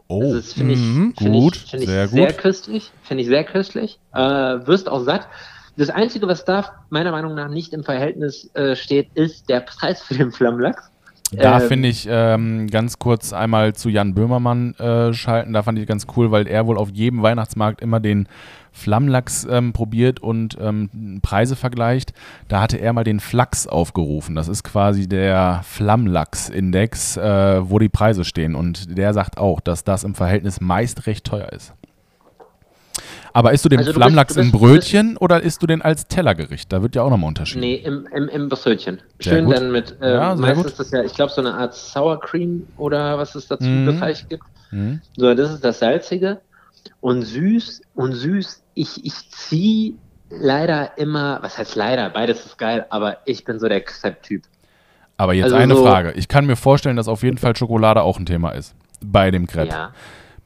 Oh, 0.09 0.33
Das 0.35 0.53
finde 0.53 0.75
ich, 0.75 0.81
Mhm, 0.81 1.15
find 1.19 1.33
gut, 1.33 1.57
ich, 1.57 1.71
find 1.71 1.83
ich 1.83 1.89
sehr 1.89 2.09
sehr, 2.09 2.27
gut. 2.29 2.39
köstlich. 2.39 2.93
Finde 3.03 3.23
ich 3.23 3.29
sehr 3.29 3.45
köstlich. 3.45 3.99
Äh, 4.15 4.21
wirst 4.21 4.89
auch 4.89 5.01
satt. 5.01 5.27
Das 5.77 5.91
Einzige, 5.91 6.27
was 6.29 6.45
da 6.45 6.71
meiner 6.91 7.11
Meinung 7.11 7.35
nach 7.35 7.49
nicht 7.49 7.73
im 7.75 7.85
Verhältnis 7.85 8.49
äh, 8.55 8.77
steht, 8.77 9.09
ist 9.15 9.49
der 9.51 9.61
Preis 9.61 10.01
für 10.03 10.15
den 10.15 10.33
Flammlachs. 10.33 10.91
Da 11.33 11.61
Ähm, 11.61 11.69
finde 11.69 11.89
ich 11.89 12.07
ähm, 12.09 12.69
ganz 12.69 12.99
kurz 12.99 13.33
einmal 13.33 13.75
zu 13.75 13.89
Jan 13.89 14.15
Böhmermann 14.15 14.75
äh, 14.75 15.13
schalten. 15.13 15.53
Da 15.53 15.63
fand 15.63 15.79
ich 15.79 15.87
ganz 15.87 16.07
cool, 16.17 16.31
weil 16.31 16.47
er 16.47 16.67
wohl 16.67 16.79
auf 16.79 16.91
jedem 16.91 17.23
Weihnachtsmarkt 17.23 17.81
immer 17.81 18.01
den 18.01 18.29
Flammlachs 18.73 19.47
ähm, 19.51 19.73
probiert 19.73 20.21
und 20.21 20.57
ähm, 20.61 21.21
Preise 21.23 21.57
vergleicht. 21.57 22.13
Da 22.49 22.61
hatte 22.61 22.77
er 22.77 22.93
mal 22.93 23.05
den 23.05 23.21
Flachs 23.21 23.67
aufgerufen. 23.67 24.35
Das 24.35 24.49
ist 24.49 24.65
quasi 24.65 25.09
der 25.09 25.63
Flammlachs-Index, 25.65 27.17
äh, 27.17 27.71
wo 27.71 27.79
die 27.79 27.89
Preise 27.89 28.25
stehen. 28.25 28.55
Und 28.55 28.97
der 28.97 29.15
sagt 29.15 29.39
auch, 29.39 29.61
dass 29.61 29.83
das 29.83 30.05
im 30.05 30.15
Verhältnis 30.15 30.61
meist 30.61 31.07
recht 31.07 31.25
teuer 31.25 31.51
ist. 31.53 31.73
Aber 33.33 33.53
isst 33.53 33.65
du 33.65 33.69
den 33.69 33.79
Also 33.81 33.93
du 33.93 33.99
Flammlachs 33.99 34.35
bist- 34.35 34.37
du 34.39 34.43
im 34.43 34.51
bist- 34.53 34.63
Brötchen 34.63 35.17
oder 35.19 35.43
isst 35.43 35.63
du 35.63 35.67
den 35.67 35.83
als 35.83 36.07
Tellergericht? 36.09 36.73
Da 36.73 36.83
wird 36.83 36.95
ja 36.95 37.03
auch 37.03 37.11
nochmal 37.11 37.29
unterschieden. 37.29 37.61
Nee, 37.61 37.75
im, 37.77 38.07
im, 38.15 38.29
im 38.29 38.49
Brötchen. 38.49 39.01
Schön 39.21 39.49
dann 39.51 39.71
mit, 39.73 39.97
äh, 40.01 40.15
Ja, 40.15 40.35
meistens 40.35 40.67
ist 40.67 40.81
das 40.81 40.91
ja, 40.91 41.03
ich 41.03 41.15
glaube, 41.15 41.33
so 41.33 41.41
eine 41.41 41.55
Art 41.55 41.75
Sour 41.75 42.21
Cream 42.21 42.67
oder 42.77 43.19
was 43.19 43.35
es 43.35 43.47
dazu 43.49 43.65
Mhm. 43.69 44.01
gibt. 44.29 44.43
Mhm. 44.71 45.01
So, 45.17 45.35
das 45.35 45.53
ist 45.53 45.65
das 45.65 45.79
Salzige. 45.79 46.41
Und 47.01 47.23
süß, 47.23 47.83
und 47.95 48.13
süß, 48.13 48.63
ich, 48.75 49.05
ich 49.05 49.31
ziehe 49.31 49.95
leider 50.31 50.97
immer, 50.99 51.39
was 51.43 51.59
heißt 51.59 51.77
leider, 51.77 52.11
beides 52.11 52.45
ist 52.47 52.59
geil, 52.59 52.87
aber 52.91 53.19
ich 53.27 53.45
bin 53.45 53.59
so 53.59 53.69
der 53.69 53.81
Crepe-Typ. 53.81 54.43
Aber 55.19 55.35
jetzt 55.35 55.45
Also 55.45 55.57
eine 55.57 55.75
so- 55.77 55.85
Frage. 55.85 56.13
Ich 56.13 56.29
kann 56.29 56.47
mir 56.47 56.57
vorstellen, 56.57 56.97
dass 56.97 57.09
auf 57.09 57.23
jeden 57.23 57.39
Fall 57.39 57.55
Schokolade 57.57 58.03
auch 58.03 58.19
ein 58.19 58.27
Thema 58.27 58.51
ist. 58.51 58.75
Bei 59.01 59.31
dem 59.31 59.47
Crepe. 59.47 59.69
Ja. 59.73 59.93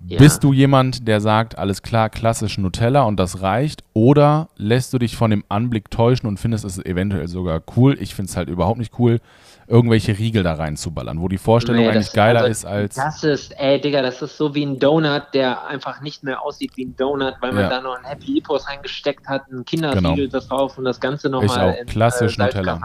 Ja. 0.07 0.19
Bist 0.19 0.43
du 0.45 0.53
jemand, 0.53 1.07
der 1.07 1.21
sagt, 1.21 1.59
alles 1.59 1.83
klar, 1.83 2.09
klassisch 2.11 2.59
Nutella 2.59 3.03
und 3.03 3.19
das 3.19 3.43
reicht? 3.43 3.85
Oder 3.93 4.49
lässt 4.57 4.93
du 4.93 4.99
dich 4.99 5.17
von 5.17 5.31
dem 5.31 5.45
Anblick 5.49 5.91
täuschen 5.91 6.27
und 6.29 6.39
findest 6.39 6.65
es 6.65 6.79
eventuell 6.85 7.29
sogar 7.29 7.63
cool? 7.77 7.97
Ich 8.01 8.15
finde 8.15 8.31
es 8.31 8.37
halt 8.37 8.49
überhaupt 8.49 8.79
nicht 8.79 8.99
cool, 8.99 9.21
irgendwelche 9.69 10.19
Riegel 10.19 10.43
da 10.43 10.55
reinzuballern, 10.55 11.21
wo 11.21 11.29
die 11.29 11.39
Vorstellung 11.39 11.83
Nee, 11.83 11.89
eigentlich 11.89 12.07
das- 12.07 12.15
geiler 12.15 12.41
also 12.41 12.51
ist 12.51 12.65
als. 12.65 12.95
Das 12.97 13.23
ist, 13.23 13.53
ey, 13.59 13.81
Digga, 13.81 14.03
das 14.03 14.21
ist 14.21 14.37
so 14.37 14.53
wie 14.55 14.65
ein 14.65 14.79
Donut, 14.81 15.23
der 15.33 15.67
einfach 15.69 16.01
nicht 16.01 16.25
mehr 16.25 16.43
aussieht 16.43 16.73
wie 16.77 16.87
ein 16.87 16.97
Donut, 16.97 17.35
weil 17.41 17.53
man 17.53 17.63
Ja. 17.65 17.69
da 17.69 17.81
noch 17.81 17.97
ein 17.97 18.05
Happy 18.05 18.27
Hippos 18.33 18.67
reingesteckt 18.69 19.29
hat, 19.29 19.43
ein 19.53 19.65
Kinderriegel 19.65 20.17
Genau. 20.17 20.27
das 20.33 20.49
drauf 20.49 20.77
und 20.77 20.85
das 20.87 20.99
Ganze 20.99 21.29
Ich 21.29 21.33
nochmal 21.33 21.71
auch. 21.71 21.77
in 21.81 21.87
Klassisch 21.87 22.37
Salz 22.37 22.55
Nutella. 22.57 22.81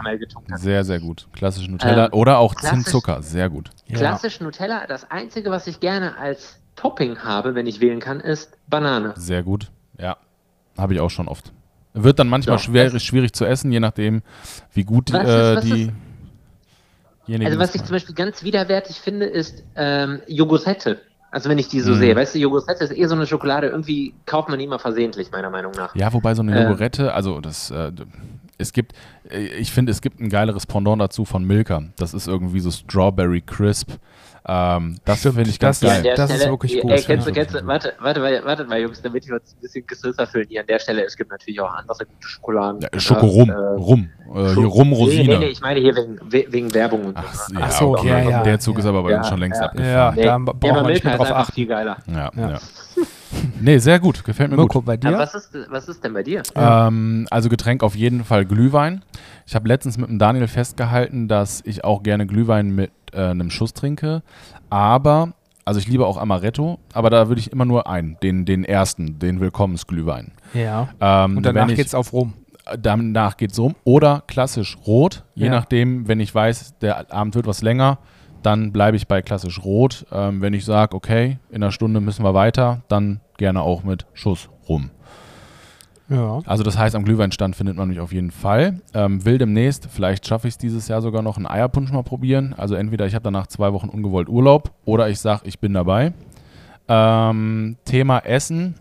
Sehr, 0.56 0.84
sehr 0.84 1.00
gut. 1.00 1.26
Klassisch 1.32 1.66
Nutella 1.68 2.04
Ähm, 2.06 2.12
oder 2.12 2.38
auch 2.38 2.54
Zinnzucker. 2.54 3.20
Sehr 3.22 3.48
gut. 3.50 3.70
Ja. 3.88 3.96
Klassisch 3.98 4.40
Nutella, 4.40 4.86
das 4.86 5.10
Einzige, 5.10 5.50
was 5.50 5.66
ich 5.66 5.80
gerne 5.80 6.16
als 6.18 6.60
Topping 6.76 7.18
habe, 7.18 7.54
wenn 7.54 7.66
ich 7.66 7.80
wählen 7.80 8.00
kann, 8.00 8.20
ist 8.20 8.56
Banane. 8.68 9.14
Sehr 9.16 9.42
gut. 9.42 9.70
Ja. 9.98 10.16
Habe 10.76 10.94
ich 10.94 11.00
auch 11.00 11.10
schon 11.10 11.26
oft. 11.28 11.52
Wird 11.94 12.18
dann 12.18 12.28
manchmal 12.28 12.56
Ja, 12.56 12.62
schwer, 12.62 13.00
schwierig 13.00 13.32
zu 13.32 13.46
essen, 13.46 13.72
je 13.72 13.80
nachdem, 13.80 14.22
wie 14.74 14.84
gut 14.84 15.12
Was 15.12 15.26
äh, 15.26 15.60
die. 15.62 15.82
ist- 15.84 15.92
denjenigen 17.26 17.46
Also 17.46 17.58
was 17.58 17.74
ich 17.74 17.82
zum 17.82 17.92
Beispiel 17.92 18.14
ganz 18.14 18.42
widerwärtig 18.44 19.00
finde, 19.00 19.26
ist 19.26 19.64
ähm, 19.74 20.20
Jogosette. 20.28 21.00
Also 21.30 21.48
wenn 21.50 21.58
ich 21.58 21.68
die 21.68 21.80
so 21.80 21.92
Mhm. 21.92 21.98
sehe, 21.98 22.16
weißt 22.16 22.34
du, 22.34 22.38
Jogosette 22.38 22.84
ist 22.84 22.96
eh 22.96 23.06
so 23.06 23.14
eine 23.14 23.26
Schokolade, 23.26 23.66
irgendwie 23.68 24.14
kauft 24.26 24.48
man 24.48 24.58
die 24.58 24.64
immer 24.66 24.78
versehentlich, 24.78 25.30
meiner 25.32 25.50
Meinung 25.50 25.72
nach. 25.72 25.94
Ja, 25.96 26.12
wobei 26.12 26.34
so 26.34 26.42
eine 26.42 26.54
Äh. 26.54 26.62
Jogurette, 26.62 27.12
also 27.14 27.40
das, 27.40 27.70
äh, 27.70 27.90
es 28.58 28.72
gibt, 28.72 28.92
äh, 29.30 29.38
ich 29.38 29.72
finde, 29.72 29.92
es 29.92 30.00
gibt 30.00 30.20
ein 30.20 30.28
geileres 30.28 30.66
Pendant 30.66 31.00
dazu 31.00 31.24
von 31.24 31.44
Milka. 31.44 31.82
Das 31.96 32.14
ist 32.14 32.26
irgendwie 32.28 32.60
so 32.60 32.70
Strawberry 32.70 33.40
Crisp. 33.40 33.90
Ähm, 34.48 34.98
das 35.04 35.22
finde 35.22 35.42
ich 35.42 35.58
ganz 35.58 35.80
das- 35.80 36.02
geil. 36.04 36.14
das 36.16 36.30
ist 36.30 36.48
wirklich 36.48 36.80
gut, 36.80 36.92
Ey, 36.92 37.02
kennst 37.02 37.26
ja. 37.26 37.32
du, 37.32 37.40
kennst 37.40 37.54
du, 37.56 37.66
warte, 37.66 37.94
warte, 37.98 38.20
mal, 38.20 38.44
warte 38.44 38.64
mal, 38.64 38.80
Jungs, 38.80 39.02
damit 39.02 39.26
wir 39.26 39.34
uns 39.34 39.54
ein 39.54 39.60
bisschen 39.60 39.84
größer 39.84 40.24
fühlen 40.28 40.46
hier 40.48 40.60
an 40.60 40.68
der 40.68 40.78
Stelle. 40.78 41.04
Es 41.04 41.16
gibt 41.16 41.32
natürlich 41.32 41.60
auch 41.60 41.74
andere 41.74 42.06
gute 42.06 42.28
Schokoladen. 42.28 42.80
Ja, 42.80 43.00
Schokorum, 43.00 43.50
Äh, 43.50 43.54
Rum, 43.54 44.08
äh, 44.36 44.54
hier 44.54 44.66
Rum 44.66 44.90
Nee, 44.90 44.94
Rosine. 44.96 45.24
nee, 45.24 45.38
nee, 45.38 45.46
ich 45.46 45.60
meine 45.60 45.80
hier 45.80 45.96
wegen, 45.96 46.18
we- 46.22 46.46
wegen 46.48 46.72
Werbung 46.72 47.06
und 47.06 47.16
Ach, 47.16 47.34
so. 47.34 47.54
ja, 47.54 47.60
Ach 47.60 47.70
so, 47.72 47.88
okay. 47.98 48.06
ja, 48.08 48.18
ja. 48.30 48.42
Der 48.44 48.60
Zug 48.60 48.78
ist 48.78 48.86
aber 48.86 49.02
bei 49.02 49.10
Ja, 49.10 49.18
uns 49.18 49.28
schon 49.28 49.40
längst 49.40 49.60
ja. 49.60 49.66
abgefahren. 49.66 49.92
Ja, 49.92 50.12
Nee, 50.12 50.22
da 50.22 50.34
aber 50.34 50.54
man 50.62 50.86
nicht 50.86 51.02
Milka 51.04 51.08
mehr 51.08 51.16
drauf 51.16 51.26
einfach 51.26 51.40
achten. 51.40 51.52
viel 51.52 51.66
geiler. 51.66 51.96
Ja, 52.06 52.30
Ja. 52.36 52.58
Nee, 53.60 53.78
sehr 53.78 53.98
gut, 54.00 54.24
gefällt 54.24 54.50
mir 54.50 54.56
Mirko, 54.56 54.80
gut. 54.80 54.84
bei 54.86 54.94
Aber 54.94 55.00
dir? 55.10 55.18
was 55.18 55.34
ist, 55.34 55.56
was 55.70 55.88
ist 55.88 56.02
denn 56.04 56.12
bei 56.12 56.22
dir? 56.22 56.42
Ähm, 56.54 57.26
also 57.30 57.48
Getränk 57.48 57.82
auf 57.82 57.94
jeden 57.96 58.24
Fall 58.24 58.44
Glühwein. 58.44 59.02
Ich 59.46 59.54
habe 59.54 59.68
letztens 59.68 59.98
mit 59.98 60.08
dem 60.08 60.18
Daniel 60.18 60.46
festgehalten, 60.48 61.28
dass 61.28 61.62
ich 61.64 61.84
auch 61.84 62.02
gerne 62.02 62.26
Glühwein 62.26 62.70
mit 62.74 62.90
äh, 63.12 63.18
einem 63.22 63.50
Schuss 63.50 63.72
trinke. 63.72 64.22
Aber, 64.70 65.32
also 65.64 65.78
ich 65.80 65.88
liebe 65.88 66.06
auch 66.06 66.16
Amaretto, 66.16 66.78
aber 66.92 67.10
da 67.10 67.28
würde 67.28 67.40
ich 67.40 67.52
immer 67.52 67.64
nur 67.64 67.86
einen, 67.88 68.16
den, 68.22 68.44
den 68.44 68.64
ersten, 68.64 69.18
den 69.18 69.40
Willkommensglühwein. 69.40 70.32
Ja. 70.54 70.88
Ähm, 71.00 71.38
Und 71.38 71.46
danach 71.46 71.68
ich, 71.68 71.76
geht's 71.76 71.94
auf 71.94 72.12
rum. 72.12 72.34
Danach 72.80 73.36
geht's 73.36 73.58
rum. 73.58 73.76
Oder 73.84 74.24
klassisch 74.26 74.76
rot, 74.86 75.24
je 75.34 75.46
Ja. 75.46 75.52
nachdem, 75.52 76.08
wenn 76.08 76.18
ich 76.20 76.34
weiß, 76.34 76.78
der 76.80 77.12
Abend 77.12 77.34
wird 77.36 77.46
was 77.46 77.62
länger, 77.62 77.98
dann 78.42 78.72
bleibe 78.72 78.96
ich 78.96 79.08
bei 79.08 79.22
klassisch 79.22 79.62
rot. 79.64 80.06
Ähm, 80.12 80.40
wenn 80.40 80.54
ich 80.54 80.64
sage, 80.64 80.94
okay, 80.94 81.38
in 81.50 81.62
einer 81.62 81.72
Stunde 81.72 82.00
müssen 82.00 82.24
wir 82.24 82.34
weiter, 82.34 82.82
dann 82.88 83.20
gerne 83.36 83.62
auch 83.62 83.82
mit 83.84 84.06
Schuss 84.14 84.48
rum. 84.68 84.90
Ja. 86.08 86.40
Also 86.46 86.62
das 86.62 86.78
heißt, 86.78 86.94
am 86.94 87.04
Glühweinstand 87.04 87.56
findet 87.56 87.76
man 87.76 87.88
mich 87.88 87.98
auf 87.98 88.12
jeden 88.12 88.30
Fall. 88.30 88.80
Ähm, 88.94 89.24
will 89.24 89.38
demnächst, 89.38 89.88
vielleicht 89.90 90.26
schaffe 90.26 90.46
ich 90.46 90.54
es 90.54 90.58
dieses 90.58 90.86
Jahr 90.88 91.02
sogar 91.02 91.22
noch, 91.22 91.36
einen 91.36 91.46
Eierpunsch 91.46 91.90
mal 91.90 92.04
probieren. 92.04 92.54
Also 92.56 92.74
entweder 92.76 93.06
ich 93.06 93.14
habe 93.14 93.24
danach 93.24 93.48
zwei 93.48 93.72
Wochen 93.72 93.88
ungewollt 93.88 94.28
Urlaub 94.28 94.72
oder 94.84 95.08
ich 95.08 95.18
sage, 95.18 95.42
ich 95.44 95.58
bin 95.58 95.74
dabei. 95.74 96.12
Ähm, 96.88 97.76
Thema 97.84 98.20
Essen. 98.20 98.76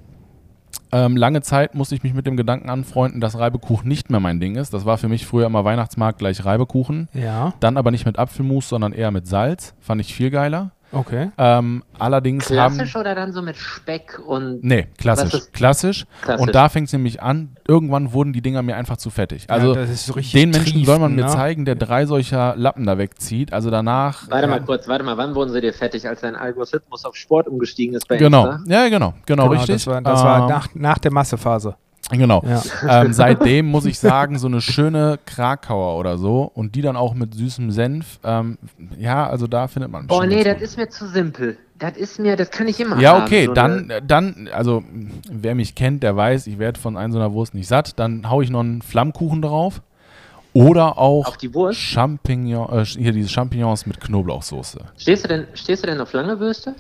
Ähm, 0.95 1.17
lange 1.17 1.41
Zeit 1.41 1.75
musste 1.75 1.93
ich 1.93 2.03
mich 2.03 2.13
mit 2.13 2.25
dem 2.25 2.37
Gedanken 2.37 2.69
anfreunden, 2.69 3.19
dass 3.19 3.37
Reibekuchen 3.37 3.85
nicht 3.85 4.09
mehr 4.09 4.21
mein 4.21 4.39
Ding 4.39 4.55
ist. 4.55 4.73
Das 4.73 4.85
war 4.85 4.97
für 4.97 5.09
mich 5.09 5.25
früher 5.25 5.45
immer 5.45 5.65
Weihnachtsmarkt 5.65 6.19
gleich 6.19 6.45
Reibekuchen. 6.45 7.09
Ja. 7.13 7.53
Dann 7.59 7.75
aber 7.75 7.91
nicht 7.91 8.05
mit 8.05 8.17
Apfelmus, 8.17 8.69
sondern 8.69 8.93
eher 8.93 9.11
mit 9.11 9.27
Salz. 9.27 9.73
Fand 9.81 9.99
ich 9.99 10.15
viel 10.15 10.29
geiler. 10.29 10.71
Okay. 10.91 11.31
Ähm, 11.37 11.83
allerdings 11.99 12.49
haben... 12.49 12.75
Klassisch 12.75 12.95
oder 12.95 13.15
dann 13.15 13.33
so 13.33 13.41
mit 13.41 13.57
Speck 13.57 14.19
und 14.25 14.63
Nee, 14.63 14.87
klassisch. 14.97 15.51
Klassisch. 15.51 16.05
Klassisch. 16.21 16.41
Und 16.47 16.55
da 16.55 16.69
fängt 16.69 16.87
es 16.87 16.93
nämlich 16.93 17.21
an, 17.21 17.55
irgendwann 17.67 18.13
wurden 18.13 18.33
die 18.33 18.41
Dinger 18.41 18.61
mir 18.61 18.75
einfach 18.77 18.97
zu 18.97 19.09
fettig. 19.09 19.49
Also 19.49 19.73
ja, 19.73 19.81
das 19.81 19.89
ist 19.89 20.05
so 20.05 20.13
richtig 20.13 20.33
den 20.33 20.51
Menschen 20.51 20.65
triefend, 20.65 20.85
soll 20.85 20.99
man 20.99 21.15
mir 21.15 21.25
ne? 21.25 21.29
zeigen, 21.29 21.65
der 21.65 21.75
drei 21.75 22.05
solcher 22.05 22.55
Lappen 22.55 22.85
da 22.85 22.97
wegzieht. 22.97 23.53
Also 23.53 23.69
danach. 23.69 24.29
Warte 24.29 24.47
mal 24.47 24.61
kurz, 24.61 24.87
warte 24.87 25.03
mal, 25.03 25.17
wann 25.17 25.35
wurden 25.35 25.51
sie 25.51 25.61
dir 25.61 25.73
fertig, 25.73 26.07
als 26.07 26.21
dein 26.21 26.35
Algorithmus 26.35 27.05
auf 27.05 27.15
Sport 27.15 27.47
umgestiegen 27.47 27.95
ist 27.95 28.07
bei 28.07 28.17
Genau, 28.17 28.51
Insta? 28.51 28.63
ja, 28.71 28.89
genau, 28.89 29.13
genau, 29.25 29.43
Genau, 29.43 29.47
richtig. 29.47 29.75
Das 29.75 29.87
war, 29.87 30.01
das 30.01 30.23
war 30.23 30.41
Ähm, 30.43 30.49
nach, 30.49 30.67
nach 30.73 30.97
der 30.97 31.11
Massephase. 31.11 31.75
Genau. 32.11 32.43
Ja. 32.45 32.61
Ähm, 33.01 33.13
seitdem 33.13 33.65
muss 33.67 33.85
ich 33.85 33.97
sagen, 33.99 34.37
so 34.37 34.47
eine 34.47 34.61
schöne 34.61 35.19
Krakauer 35.25 35.97
oder 35.99 36.17
so 36.17 36.49
und 36.53 36.75
die 36.75 36.81
dann 36.81 36.95
auch 36.95 37.13
mit 37.13 37.33
süßem 37.33 37.71
Senf. 37.71 38.19
Ähm, 38.23 38.57
ja, 38.97 39.27
also 39.27 39.47
da 39.47 39.67
findet 39.67 39.91
man. 39.91 40.05
Oh 40.09 40.19
schon 40.19 40.29
nee, 40.29 40.43
das 40.43 40.61
ist 40.61 40.77
mir 40.77 40.89
zu 40.89 41.07
simpel. 41.07 41.57
Das 41.77 41.97
ist 41.97 42.19
mir, 42.19 42.37
das 42.37 42.51
kann 42.51 42.67
ich 42.69 42.79
immer 42.79 42.97
Ja, 42.99 43.13
haben, 43.15 43.23
okay, 43.23 43.47
so 43.47 43.53
dann, 43.53 43.91
eine- 43.91 44.01
dann, 44.01 44.49
also 44.53 44.81
wer 45.29 45.55
mich 45.55 45.75
kennt, 45.75 46.03
der 46.03 46.15
weiß, 46.15 46.47
ich 46.47 46.57
werde 46.57 46.79
von 46.79 46.95
einer 46.95 47.11
so 47.11 47.19
einer 47.19 47.33
Wurst 47.33 47.53
nicht 47.53 47.67
satt. 47.67 47.99
Dann 47.99 48.29
haue 48.29 48.43
ich 48.45 48.49
noch 48.49 48.61
einen 48.61 48.81
Flammkuchen 48.81 49.41
drauf. 49.41 49.81
Oder 50.53 50.97
auch 50.97 51.27
Auf 51.27 51.37
die 51.37 51.53
Wurst? 51.53 51.77
Champignon, 51.77 52.69
äh, 52.71 52.85
hier 52.85 53.11
diese 53.11 53.27
Champignons 53.27 53.85
mit 53.85 53.99
Knoblauchsoße. 53.99 54.79
Stehst 54.97 55.25
du 55.25 55.27
denn, 55.27 55.47
stehst 55.53 55.83
du 55.83 55.87
denn 55.87 55.99
auf 55.99 56.13
lange 56.13 56.39
Würste? 56.39 56.75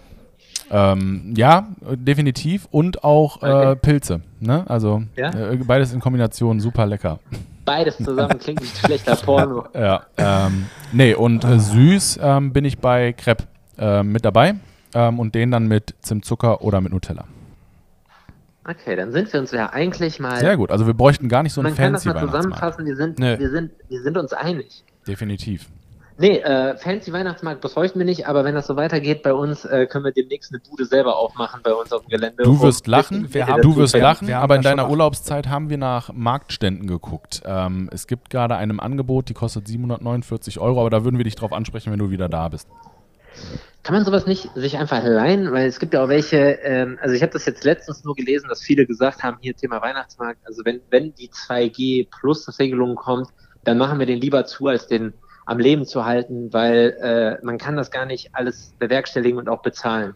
Ähm, 0.71 1.33
ja, 1.37 1.67
äh, 1.89 1.95
definitiv. 1.97 2.67
Und 2.71 3.03
auch 3.03 3.41
äh, 3.43 3.45
Okay. 3.47 3.75
Pilze. 3.81 4.21
Ne? 4.39 4.63
Also 4.67 5.03
Ja? 5.15 5.29
äh, 5.31 5.57
beides 5.57 5.93
in 5.93 5.99
Kombination 5.99 6.59
super 6.59 6.85
lecker. 6.85 7.19
Beides 7.65 7.97
zusammen 7.97 8.37
klingt 8.39 8.61
ein 8.61 8.65
schlechter 8.67 9.15
Porno. 9.15 9.65
Ja. 9.73 10.03
Ähm, 10.17 10.65
nee, 10.91 11.13
und 11.15 11.43
äh, 11.43 11.59
süß 11.59 12.19
ähm, 12.21 12.53
bin 12.53 12.63
ich 12.65 12.79
bei 12.79 13.13
Crepe 13.13 13.45
ähm, 13.77 14.11
mit 14.11 14.23
dabei. 14.25 14.55
Ähm, 14.93 15.19
und 15.19 15.35
den 15.35 15.51
dann 15.51 15.67
mit 15.67 15.93
Zimtzucker 16.01 16.61
oder 16.61 16.79
mit 16.79 16.93
Nutella. 16.93 17.25
Okay, 18.67 18.95
dann 18.95 19.11
sind 19.11 19.31
wir 19.33 19.39
uns 19.41 19.51
ja 19.51 19.69
eigentlich 19.71 20.19
mal. 20.19 20.37
Sehr 20.39 20.57
gut. 20.57 20.71
Also 20.71 20.87
wir 20.87 20.93
bräuchten 20.95 21.27
gar 21.29 21.43
nicht 21.43 21.53
so 21.53 21.61
einen 21.61 21.71
Man 21.71 21.77
kann 21.77 21.93
das 21.93 22.03
fancy 22.03 22.19
mal 22.19 22.25
zusammenfassen, 22.25 22.85
wir 22.85 22.95
sind, 22.95 23.19
Nee. 23.19 23.37
wir, 23.37 23.49
sind, 23.51 23.71
wir 23.89 24.01
sind 24.01 24.17
uns 24.17 24.33
einig. 24.33 24.83
Definitiv. 25.07 25.67
Nee, 26.17 26.37
äh, 26.39 26.77
fancy 26.77 27.11
Weihnachtsmarkt 27.11 27.59
bräuchten 27.59 27.99
wir 27.99 28.05
nicht, 28.05 28.25
aber 28.25 28.45
wenn 28.45 28.55
das 28.55 28.67
so 28.67 28.77
weitergeht 28.77 29.21
bei 29.21 29.33
uns, 29.33 29.65
äh, 29.65 29.85
können 29.85 30.05
wir 30.05 30.13
demnächst 30.13 30.53
eine 30.53 30.61
Bude 30.61 30.85
selber 30.85 31.17
aufmachen 31.17 31.59
bei 31.61 31.73
uns 31.73 31.91
auf 31.91 32.03
dem 32.03 32.09
Gelände. 32.09 32.43
Du 32.43 32.61
wirst 32.61 32.87
lachen, 32.87 33.33
wir 33.33 33.47
haben- 33.47 33.61
du 33.61 33.75
wirst 33.75 33.97
lachen, 33.97 34.27
wir 34.29 34.39
aber 34.39 34.55
in 34.55 34.61
deiner 34.61 34.89
Urlaubszeit 34.89 35.49
haben 35.49 35.69
wir 35.69 35.77
nach 35.77 36.13
Marktständen 36.13 36.87
geguckt. 36.87 37.41
Ähm, 37.45 37.89
es 37.91 38.07
gibt 38.07 38.29
gerade 38.29 38.55
einem 38.55 38.79
Angebot, 38.79 39.27
die 39.27 39.33
kostet 39.33 39.67
749 39.67 40.57
Euro, 40.59 40.79
aber 40.79 40.89
da 40.89 41.03
würden 41.03 41.17
wir 41.17 41.25
dich 41.25 41.35
drauf 41.35 41.51
ansprechen, 41.51 41.91
wenn 41.91 41.99
du 41.99 42.09
wieder 42.09 42.29
da 42.29 42.47
bist. 42.47 42.69
Kann 43.83 43.93
man 43.93 44.05
sowas 44.05 44.25
nicht 44.25 44.49
sich 44.55 44.77
einfach 44.77 45.03
leihen? 45.03 45.51
Weil 45.51 45.67
es 45.67 45.79
gibt 45.79 45.93
ja 45.93 46.03
auch 46.03 46.07
welche, 46.07 46.37
ähm, 46.63 46.97
also 47.01 47.13
ich 47.13 47.21
habe 47.21 47.33
das 47.33 47.45
jetzt 47.45 47.65
letztens 47.65 48.05
nur 48.05 48.15
gelesen, 48.15 48.47
dass 48.47 48.61
viele 48.61 48.85
gesagt 48.85 49.21
haben, 49.21 49.37
hier 49.41 49.53
Thema 49.53 49.81
Weihnachtsmarkt, 49.81 50.39
also 50.47 50.63
wenn, 50.63 50.79
wenn 50.91 51.13
die 51.15 51.29
2G 51.29 52.07
Plus 52.09 52.57
Regelung 52.57 52.95
kommt, 52.95 53.27
dann 53.65 53.77
machen 53.77 53.99
wir 53.99 54.05
den 54.05 54.21
lieber 54.21 54.45
zu, 54.45 54.67
als 54.67 54.87
den 54.87 55.13
am 55.45 55.59
Leben 55.59 55.85
zu 55.85 56.05
halten, 56.05 56.51
weil 56.51 56.95
äh, 57.41 57.45
man 57.45 57.57
kann 57.57 57.75
das 57.75 57.91
gar 57.91 58.05
nicht 58.05 58.29
alles 58.33 58.73
bewerkstelligen 58.79 59.37
und 59.39 59.47
auch 59.49 59.61
bezahlen. 59.61 60.13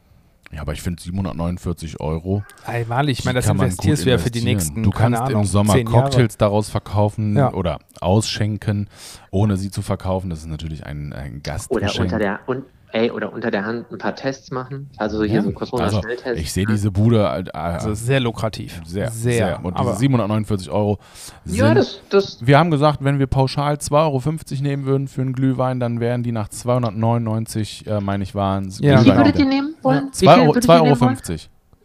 Ja, 0.51 0.62
aber 0.62 0.74
ich 0.74 0.81
finde 0.81 1.00
749 1.01 2.00
Euro. 2.00 2.43
Einmalig, 2.65 3.19
ich 3.19 3.25
meine, 3.25 3.36
das 3.38 3.45
kann 3.45 3.57
man 3.57 3.67
investierst 3.67 4.01
gut 4.01 4.07
du 4.07 4.12
ja 4.12 4.17
für 4.17 4.31
die 4.31 4.41
nächsten, 4.41 4.81
Du 4.81 4.89
keine 4.89 5.17
kannst 5.17 5.29
Ahnung, 5.31 5.41
im 5.43 5.48
Sommer. 5.48 5.83
Cocktails 5.83 6.38
daraus 6.38 6.69
verkaufen 6.71 7.38
Ja. 7.38 7.53
oder 7.53 7.77
ausschenken, 8.01 8.89
ohne 9.29 9.57
sie 9.57 9.69
zu 9.69 9.83
verkaufen. 9.83 10.31
Das 10.31 10.39
ist 10.39 10.48
natürlich 10.48 10.86
ein, 10.88 11.13
ein 11.13 11.33
Oder 11.33 11.39
Gastgeschenk. 11.43 12.00
unter 12.05 12.17
der 12.17 12.39
und 12.48 12.65
ey, 12.91 13.12
oder 13.12 13.31
unter 13.31 13.51
der 13.51 13.65
Hand 13.65 13.91
ein 13.91 13.98
paar 13.98 14.15
Tests 14.15 14.51
machen. 14.51 14.89
Also 14.98 15.24
hier 15.24 15.36
ja? 15.36 15.41
so 15.43 15.50
ein 15.50 15.58
also, 15.58 15.77
Corona-Schnelltest. 15.77 16.41
ich 16.41 16.51
sehe 16.51 16.65
diese 16.65 16.91
Bude 16.91 17.19
äh, 17.24 17.50
Also 17.58 17.93
sehr 17.93 18.19
lukrativ. 18.19 18.81
sehr, 18.86 19.12
sehr. 19.12 19.34
sehr. 19.34 19.65
Und 19.65 19.77
diese 19.79 19.96
749 19.96 20.69
Euro 20.72 21.00
sind 21.46 21.58
ja, 21.58 21.74
das, 21.74 22.01
das 22.10 22.46
Wir 22.46 22.58
haben 22.58 22.72
gesagt, 22.72 23.03
wenn 23.03 23.19
wir 23.19 23.27
pauschal 23.27 23.75
2,50 23.75 23.91
Euro 23.93 24.63
nehmen 24.63 24.86
würden 24.86 25.08
für 25.08 25.22
einen 25.22 25.34
Glühwein, 25.34 25.79
dann 25.79 26.00
wären 26.00 26.24
die 26.24 26.31
nach 26.31 26.50
299, 26.50 27.88
äh, 27.88 28.00
meine 28.01 28.24
ich, 28.24 28.36
waren. 28.36 28.69
Ja, 28.79 29.00
wie 29.01 29.05
genau. 29.05 29.17
würdet 29.17 29.39
ihr 29.39 29.46
nehmen 29.46 29.75
wollen? 29.81 30.10
Wie 30.17 30.27
2,50 30.27 30.29
viel 30.29 30.29
Euro. 30.29 30.48
würdet 30.55 30.65
ihr 30.65 30.69
2,50 30.69 30.84
nehmen 30.84 31.00
wollen? 31.01 31.17
Euro. 31.29 31.39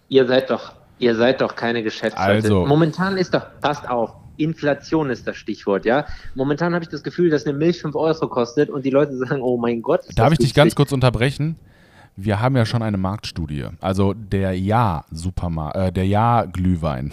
Ihr 0.09 0.27
seid 0.27 0.51
doch, 0.51 0.73
ihr 0.99 1.15
seid 1.17 1.41
doch 1.41 1.57
keine 1.57 1.83
Geschäftsleute. 1.83 2.33
Also- 2.33 2.67
Momentan 2.67 3.17
ist 3.17 3.35
doch, 3.35 3.47
passt 3.61 3.89
auf, 3.89 4.13
Inflation 4.37 5.11
ist 5.11 5.27
das 5.27 5.37
Stichwort, 5.37 5.85
ja. 5.85 6.07
Momentan 6.35 6.75
habe 6.75 6.85
ich 6.85 6.91
das 6.91 7.03
Gefühl, 7.03 7.31
dass 7.31 7.47
eine 7.47 7.57
Milch 7.57 7.81
5 7.81 7.95
Euro 7.95 8.29
kostet 8.29 8.71
und 8.71 8.85
die 8.85 8.91
Leute 8.91 9.17
sagen, 9.17 9.41
oh 9.43 9.57
mein 9.57 9.83
Gott. 9.83 10.01
ist 10.07 10.19
Darf 10.19 10.31
das 10.31 10.39
ich 10.39 10.47
dich 10.47 10.55
ganz 10.55 10.75
kurz 10.75 10.93
unterbrechen? 10.93 11.57
Wir 12.17 12.41
haben 12.41 12.57
ja 12.57 12.65
schon 12.65 12.83
eine 12.83 12.97
Marktstudie. 12.97 13.67
Also 13.81 14.15
der 14.15 14.53
Ja-Supermarkt, 14.59 15.77
äh, 15.77 15.93
der 15.93 16.07
Ja-Glühwein, 16.07 17.11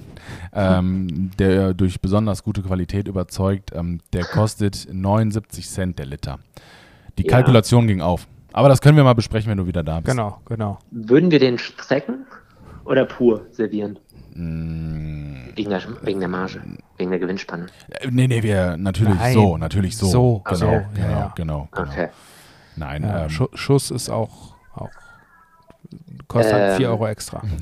ähm, 0.54 1.30
der 1.38 1.74
durch 1.74 2.00
besonders 2.00 2.42
gute 2.42 2.62
Qualität 2.62 3.08
überzeugt, 3.08 3.72
ähm, 3.74 4.00
der 4.12 4.24
kostet 4.24 4.88
79 4.90 5.68
Cent 5.68 5.98
der 5.98 6.06
Liter. 6.06 6.38
Die 7.18 7.24
Ja. 7.24 7.30
Kalkulation 7.32 7.86
ging 7.86 8.00
auf. 8.00 8.26
Aber 8.52 8.68
das 8.68 8.80
können 8.80 8.96
wir 8.96 9.04
mal 9.04 9.14
besprechen, 9.14 9.50
wenn 9.50 9.58
du 9.58 9.66
wieder 9.66 9.82
da 9.82 10.00
bist. 10.00 10.16
Genau, 10.16 10.40
genau. 10.46 10.78
Würden 10.90 11.30
wir 11.30 11.38
den 11.38 11.58
strecken 11.58 12.26
oder 12.84 13.04
pur 13.04 13.46
servieren? 13.52 13.98
Mm, 14.34 15.07
Wegen 15.58 15.70
der, 15.70 15.82
wegen 16.02 16.20
der 16.20 16.28
Marge, 16.28 16.62
wegen 16.96 17.10
der 17.10 17.18
Gewinnspanne. 17.18 17.66
äh, 17.90 18.08
nee, 18.10 18.26
nee, 18.28 18.42
wir 18.42 18.76
natürlich 18.76 19.14
Nein. 19.14 19.34
so, 19.34 19.56
natürlich 19.58 19.96
so. 19.96 20.06
So, 20.06 20.38
genau, 20.44 20.56
so, 20.56 20.66
genau, 20.94 21.10
ja, 21.10 21.32
genau, 21.34 21.68
genau. 21.72 21.90
Okay. 21.90 22.08
Nein, 22.76 23.02
Ja, 23.02 23.24
ähm, 23.24 23.30
Schu- 23.30 23.50
Schuss 23.54 23.90
ist 23.90 24.08
auch, 24.08 24.54
auch 24.74 24.90
kostet 26.28 26.54
halt 26.54 26.70
Ähm, 26.72 26.76
4 26.76 26.88
Euro 26.90 27.06
extra. 27.08 27.42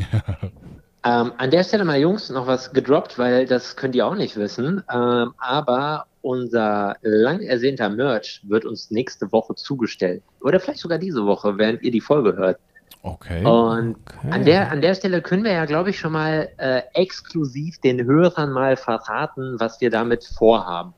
Ähm, 1.05 1.33
an 1.39 1.53
der 1.53 1.63
Stelle 1.63 1.85
mal, 1.85 2.01
Jungs, 2.01 2.31
noch 2.31 2.49
was 2.49 2.73
gedroppt, 2.73 3.17
weil 3.17 3.47
das 3.47 3.77
könnt 3.77 3.95
ihr 3.95 4.05
auch 4.05 4.17
nicht 4.17 4.37
wissen. 4.37 4.83
Ähm, 4.93 5.35
aber 5.39 6.07
unser 6.21 6.97
lang 7.01 7.43
ersehnter 7.43 7.89
Merch 7.89 8.41
wird 8.43 8.65
uns 8.65 8.91
nächste 8.91 9.31
Woche 9.31 9.55
zugestellt. 9.55 10.25
Oder 10.41 10.59
vielleicht 10.59 10.81
sogar 10.81 10.99
diese 10.99 11.25
Woche, 11.25 11.59
während 11.59 11.83
ihr 11.83 11.93
die 11.93 12.01
Folge 12.01 12.37
hört. 12.37 12.59
Okay. 13.03 13.45
Und 13.45 13.97
Okay. 14.27 14.31
an, 14.31 14.45
der, 14.45 14.73
an 14.73 14.81
der 14.81 14.95
Stelle 14.95 15.23
können 15.23 15.45
wir 15.45 15.53
ja, 15.53 15.65
glaube 15.67 15.91
ich, 15.91 15.99
schon 15.99 16.13
mal 16.13 16.49
äh, 16.57 16.83
exklusiv 16.95 17.79
den 17.81 18.05
Hörern 18.05 18.51
mal 18.51 18.77
verraten, 18.77 19.57
was 19.59 19.81
wir 19.81 19.91
damit 19.91 20.25
vorhaben. 20.25 20.95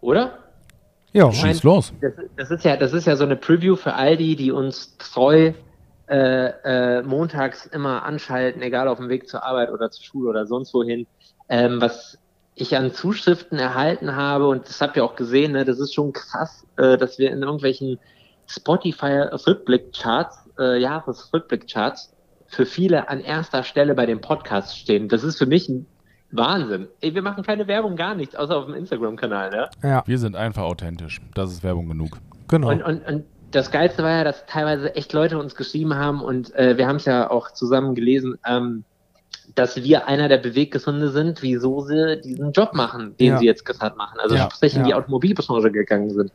Oder? 0.00 0.38
Ja, 1.12 1.28
Ich 1.28 1.42
mein, 1.42 1.52
Schieß 1.52 1.62
los. 1.64 1.92
Das, 2.00 2.12
das, 2.36 2.50
ist 2.50 2.64
ja, 2.64 2.76
das 2.76 2.92
ist 2.92 3.06
ja 3.06 3.16
so 3.16 3.24
eine 3.24 3.36
Preview 3.36 3.76
für 3.76 3.94
all 3.94 4.16
die, 4.16 4.36
die 4.36 4.50
uns 4.50 4.96
treu 4.96 5.52
äh, 6.08 6.46
äh, 6.46 7.02
montags 7.02 7.66
immer 7.66 8.04
anschalten, 8.04 8.62
egal 8.62 8.88
auf 8.88 8.98
dem 8.98 9.08
Weg 9.08 9.28
zur 9.28 9.44
Arbeit 9.44 9.70
oder 9.70 9.90
zur 9.90 10.04
Schule 10.04 10.30
oder 10.30 10.46
sonst 10.46 10.72
wohin. 10.74 11.06
Ähm, 11.48 11.80
was 11.80 12.18
ich 12.54 12.76
an 12.76 12.92
Zuschriften 12.92 13.58
erhalten 13.58 14.16
habe, 14.16 14.48
und 14.48 14.68
das 14.68 14.80
habt 14.80 14.96
ihr 14.96 15.04
auch 15.04 15.16
gesehen, 15.16 15.52
ne, 15.52 15.64
das 15.64 15.78
ist 15.78 15.94
schon 15.94 16.12
krass, 16.12 16.66
äh, 16.76 16.96
dass 16.96 17.18
wir 17.18 17.30
in 17.30 17.42
irgendwelchen 17.42 17.98
Spotify-Rückblick-Charts, 18.46 20.41
äh, 20.58 20.78
Jahresrückblick-Charts, 20.80 22.14
für 22.48 22.66
viele 22.66 23.08
an 23.08 23.20
erster 23.20 23.62
Stelle 23.64 23.94
bei 23.94 24.04
den 24.06 24.20
Podcasts 24.20 24.76
stehen. 24.76 25.08
Das 25.08 25.24
ist 25.24 25.38
für 25.38 25.46
mich 25.46 25.68
ein 25.68 25.86
Wahnsinn. 26.30 26.88
Ey, 27.00 27.14
wir 27.14 27.22
machen 27.22 27.42
keine 27.44 27.66
Werbung, 27.66 27.96
gar 27.96 28.14
nichts, 28.14 28.34
außer 28.36 28.56
auf 28.56 28.66
dem 28.66 28.74
Instagram-Kanal, 28.74 29.50
ne? 29.50 29.70
ja, 29.82 30.02
Wir 30.06 30.18
sind 30.18 30.36
einfach 30.36 30.62
authentisch. 30.62 31.20
Das 31.34 31.50
ist 31.50 31.62
Werbung 31.62 31.88
genug. 31.88 32.18
genau. 32.48 32.68
Und, 32.70 32.82
und, 32.82 33.06
und 33.06 33.24
das 33.50 33.70
Geilste 33.70 34.02
war 34.02 34.10
ja, 34.10 34.24
dass 34.24 34.46
teilweise 34.46 34.94
echt 34.94 35.12
Leute 35.12 35.38
uns 35.38 35.54
geschrieben 35.54 35.94
haben 35.94 36.22
und 36.22 36.54
äh, 36.54 36.76
wir 36.78 36.86
haben 36.86 36.96
es 36.96 37.04
ja 37.04 37.30
auch 37.30 37.50
zusammen 37.52 37.94
gelesen, 37.94 38.38
ähm, 38.46 38.84
dass 39.54 39.76
wir 39.82 40.08
einer 40.08 40.28
der 40.28 40.38
Beweggründe 40.38 41.10
sind, 41.10 41.42
wieso 41.42 41.80
sie 41.82 42.18
diesen 42.22 42.52
Job 42.52 42.72
machen, 42.74 43.14
den 43.18 43.32
Ja. 43.32 43.38
sie 43.38 43.44
jetzt 43.46 43.64
gerade 43.66 43.96
machen. 43.96 44.18
Also 44.20 44.36
Ja, 44.36 44.48
sprich 44.50 44.74
in 44.74 44.84
die 44.84 44.90
ja. 44.90 44.96
Automobilbranche 44.96 45.70
gegangen 45.70 46.10
sind. 46.10 46.32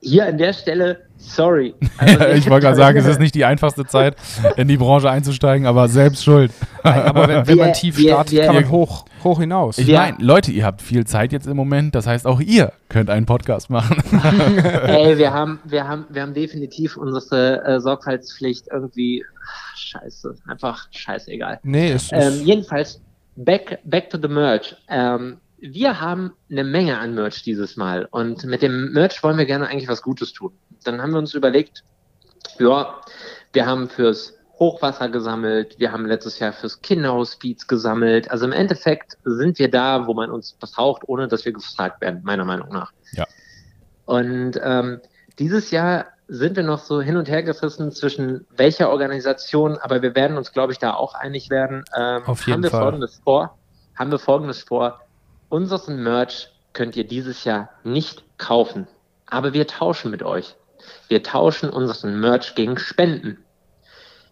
Hier 0.00 0.26
an 0.26 0.38
der 0.38 0.52
Stelle, 0.52 1.00
sorry. 1.16 1.74
Also, 1.98 2.26
ich 2.26 2.48
wollte 2.48 2.66
gerade 2.66 2.76
sagen, 2.76 2.98
es 2.98 3.06
ist 3.06 3.18
nicht 3.18 3.34
die 3.34 3.44
einfachste 3.44 3.84
Zeit, 3.84 4.16
in 4.56 4.68
die 4.68 4.76
Branche 4.76 5.10
einzusteigen, 5.10 5.66
aber 5.66 5.88
selbst 5.88 6.22
schuld. 6.24 6.52
Aber 6.84 7.26
wenn, 7.28 7.46
wenn 7.48 7.58
man 7.58 7.66
Wir- 7.68 7.72
tief 7.74 7.98
wir- 7.98 8.10
startet, 8.12 8.32
wir- 8.32 8.44
kann 8.44 8.54
man 8.54 8.70
hoch, 8.70 9.04
hoch 9.24 9.40
hinaus. 9.40 9.78
Ich 9.78 9.88
meine, 9.90 10.16
Leute, 10.20 10.52
ihr 10.52 10.64
habt 10.64 10.80
viel 10.82 11.04
Zeit 11.04 11.32
jetzt 11.32 11.46
im 11.48 11.56
Moment, 11.56 11.96
das 11.96 12.06
heißt, 12.06 12.26
auch 12.26 12.40
ihr 12.40 12.72
könnt 12.88 13.10
einen 13.10 13.26
Podcast 13.26 13.70
machen. 13.70 13.96
Ey, 14.86 15.18
wir 15.18 15.32
haben, 15.32 15.58
wir 15.64 15.88
haben, 15.88 16.04
wir 16.10 16.22
haben 16.22 16.34
definitiv 16.34 16.96
unsere 16.96 17.64
äh, 17.64 17.80
Sorgfaltspflicht 17.80 18.68
irgendwie. 18.72 19.24
Ach, 19.50 19.76
scheiße, 19.76 20.34
einfach 20.46 20.86
scheißegal. 20.92 21.58
nee, 21.64 21.90
es 21.90 22.04
ist. 22.04 22.12
Ähm, 22.12 22.42
jedenfalls, 22.44 23.00
back, 23.34 23.78
back 23.84 24.10
to 24.10 24.18
the 24.22 24.28
Merch. 24.28 24.76
Ähm, 24.88 25.38
wir 25.60 26.00
haben 26.00 26.32
eine 26.50 26.64
Menge 26.64 26.98
an 26.98 27.14
Merch 27.14 27.42
dieses 27.42 27.76
Mal 27.76 28.06
und 28.10 28.44
mit 28.44 28.62
dem 28.62 28.92
Merch 28.92 29.22
wollen 29.22 29.38
wir 29.38 29.46
gerne 29.46 29.68
eigentlich 29.68 29.88
was 29.88 30.02
Gutes 30.02 30.32
tun. 30.32 30.52
Dann 30.84 31.02
haben 31.02 31.12
wir 31.12 31.18
uns 31.18 31.34
überlegt, 31.34 31.84
ja, 32.58 33.00
wir 33.52 33.66
haben 33.66 33.88
fürs 33.88 34.34
Hochwasser 34.58 35.08
gesammelt, 35.08 35.78
wir 35.78 35.92
haben 35.92 36.06
letztes 36.06 36.38
Jahr 36.38 36.52
fürs 36.52 36.80
Kinderhospiz 36.80 37.66
gesammelt. 37.66 38.30
Also 38.30 38.46
im 38.46 38.52
Endeffekt 38.52 39.16
sind 39.24 39.58
wir 39.58 39.70
da, 39.70 40.06
wo 40.06 40.14
man 40.14 40.30
uns 40.30 40.54
braucht, 40.54 41.02
ohne 41.08 41.28
dass 41.28 41.44
wir 41.44 41.52
gefragt 41.52 42.00
werden, 42.00 42.20
meiner 42.24 42.44
Meinung 42.44 42.68
nach. 42.70 42.92
Ja. 43.12 43.24
Und 44.06 44.58
ähm, 44.62 45.00
dieses 45.38 45.70
Jahr 45.70 46.06
sind 46.26 46.56
wir 46.56 46.62
noch 46.62 46.80
so 46.80 47.00
hin 47.00 47.16
und 47.16 47.28
her 47.28 47.42
gerissen 47.42 47.90
zwischen 47.92 48.46
welcher 48.56 48.90
Organisation, 48.90 49.78
aber 49.78 50.02
wir 50.02 50.14
werden 50.14 50.36
uns, 50.36 50.52
glaube 50.52 50.72
ich, 50.72 50.78
da 50.78 50.94
auch 50.94 51.14
einig 51.14 51.50
werden. 51.50 51.84
Ähm, 51.96 52.22
Auf 52.26 52.40
jeden 52.46 52.54
haben 52.54 52.62
wir 52.64 52.70
Fall. 52.70 52.82
folgendes 52.82 53.20
vor. 53.24 53.58
Haben 53.94 54.10
wir 54.10 54.18
folgendes 54.18 54.62
vor. 54.62 55.00
Unseren 55.48 56.02
Merch 56.02 56.50
könnt 56.72 56.96
ihr 56.96 57.04
dieses 57.06 57.44
Jahr 57.44 57.70
nicht 57.84 58.24
kaufen. 58.38 58.86
Aber 59.26 59.52
wir 59.52 59.66
tauschen 59.66 60.10
mit 60.10 60.22
euch. 60.22 60.56
Wir 61.08 61.22
tauschen 61.22 61.70
unseren 61.70 62.20
Merch 62.20 62.54
gegen 62.54 62.78
Spenden. 62.78 63.44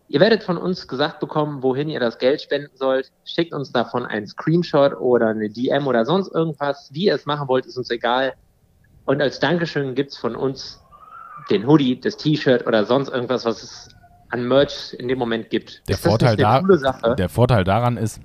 Ihr 0.09 0.21
werdet 0.21 0.45
von 0.45 0.57
uns 0.57 0.87
gesagt 0.87 1.19
bekommen, 1.19 1.63
wohin 1.63 1.89
ihr 1.89 1.99
das 1.99 2.19
Geld 2.19 2.41
spenden 2.41 2.77
sollt. 2.77 3.11
Schickt 3.25 3.53
uns 3.53 3.73
davon 3.73 4.07
einen 4.07 4.27
Screenshot 4.27 4.95
oder 4.95 5.29
eine 5.29 5.51
DM 5.51 5.87
oder 5.87 6.05
sonst 6.05 6.33
irgendwas. 6.33 6.91
Wie 6.93 7.07
ihr 7.07 7.15
es 7.15 7.27
machen 7.27 7.49
wollt, 7.49 7.67
ist 7.67 7.77
uns 7.77 7.91
egal. 7.91 8.35
Und 9.05 9.21
als 9.21 9.41
Dankeschön 9.41 9.95
gibt's 9.95 10.17
von 10.17 10.37
uns 10.37 10.81
den 11.51 11.67
Hoodie, 11.67 12.01
das 12.01 12.17
T-Shirt 12.17 12.67
oder 12.67 12.85
sonst 12.85 13.09
irgendwas, 13.09 13.45
was 13.45 13.63
es 13.63 13.89
an 14.31 14.47
Merch 14.47 14.95
in 14.95 15.09
dem 15.09 15.19
Moment 15.19 15.51
gibt. 15.51 15.83
Der 15.89 15.97
Vorteil, 15.97 16.37
da, 16.37 16.61
coole 16.61 16.79
Sache? 16.79 17.15
der 17.17 17.29
Vorteil 17.29 17.65
daran 17.65 17.97
ist, 17.97 18.21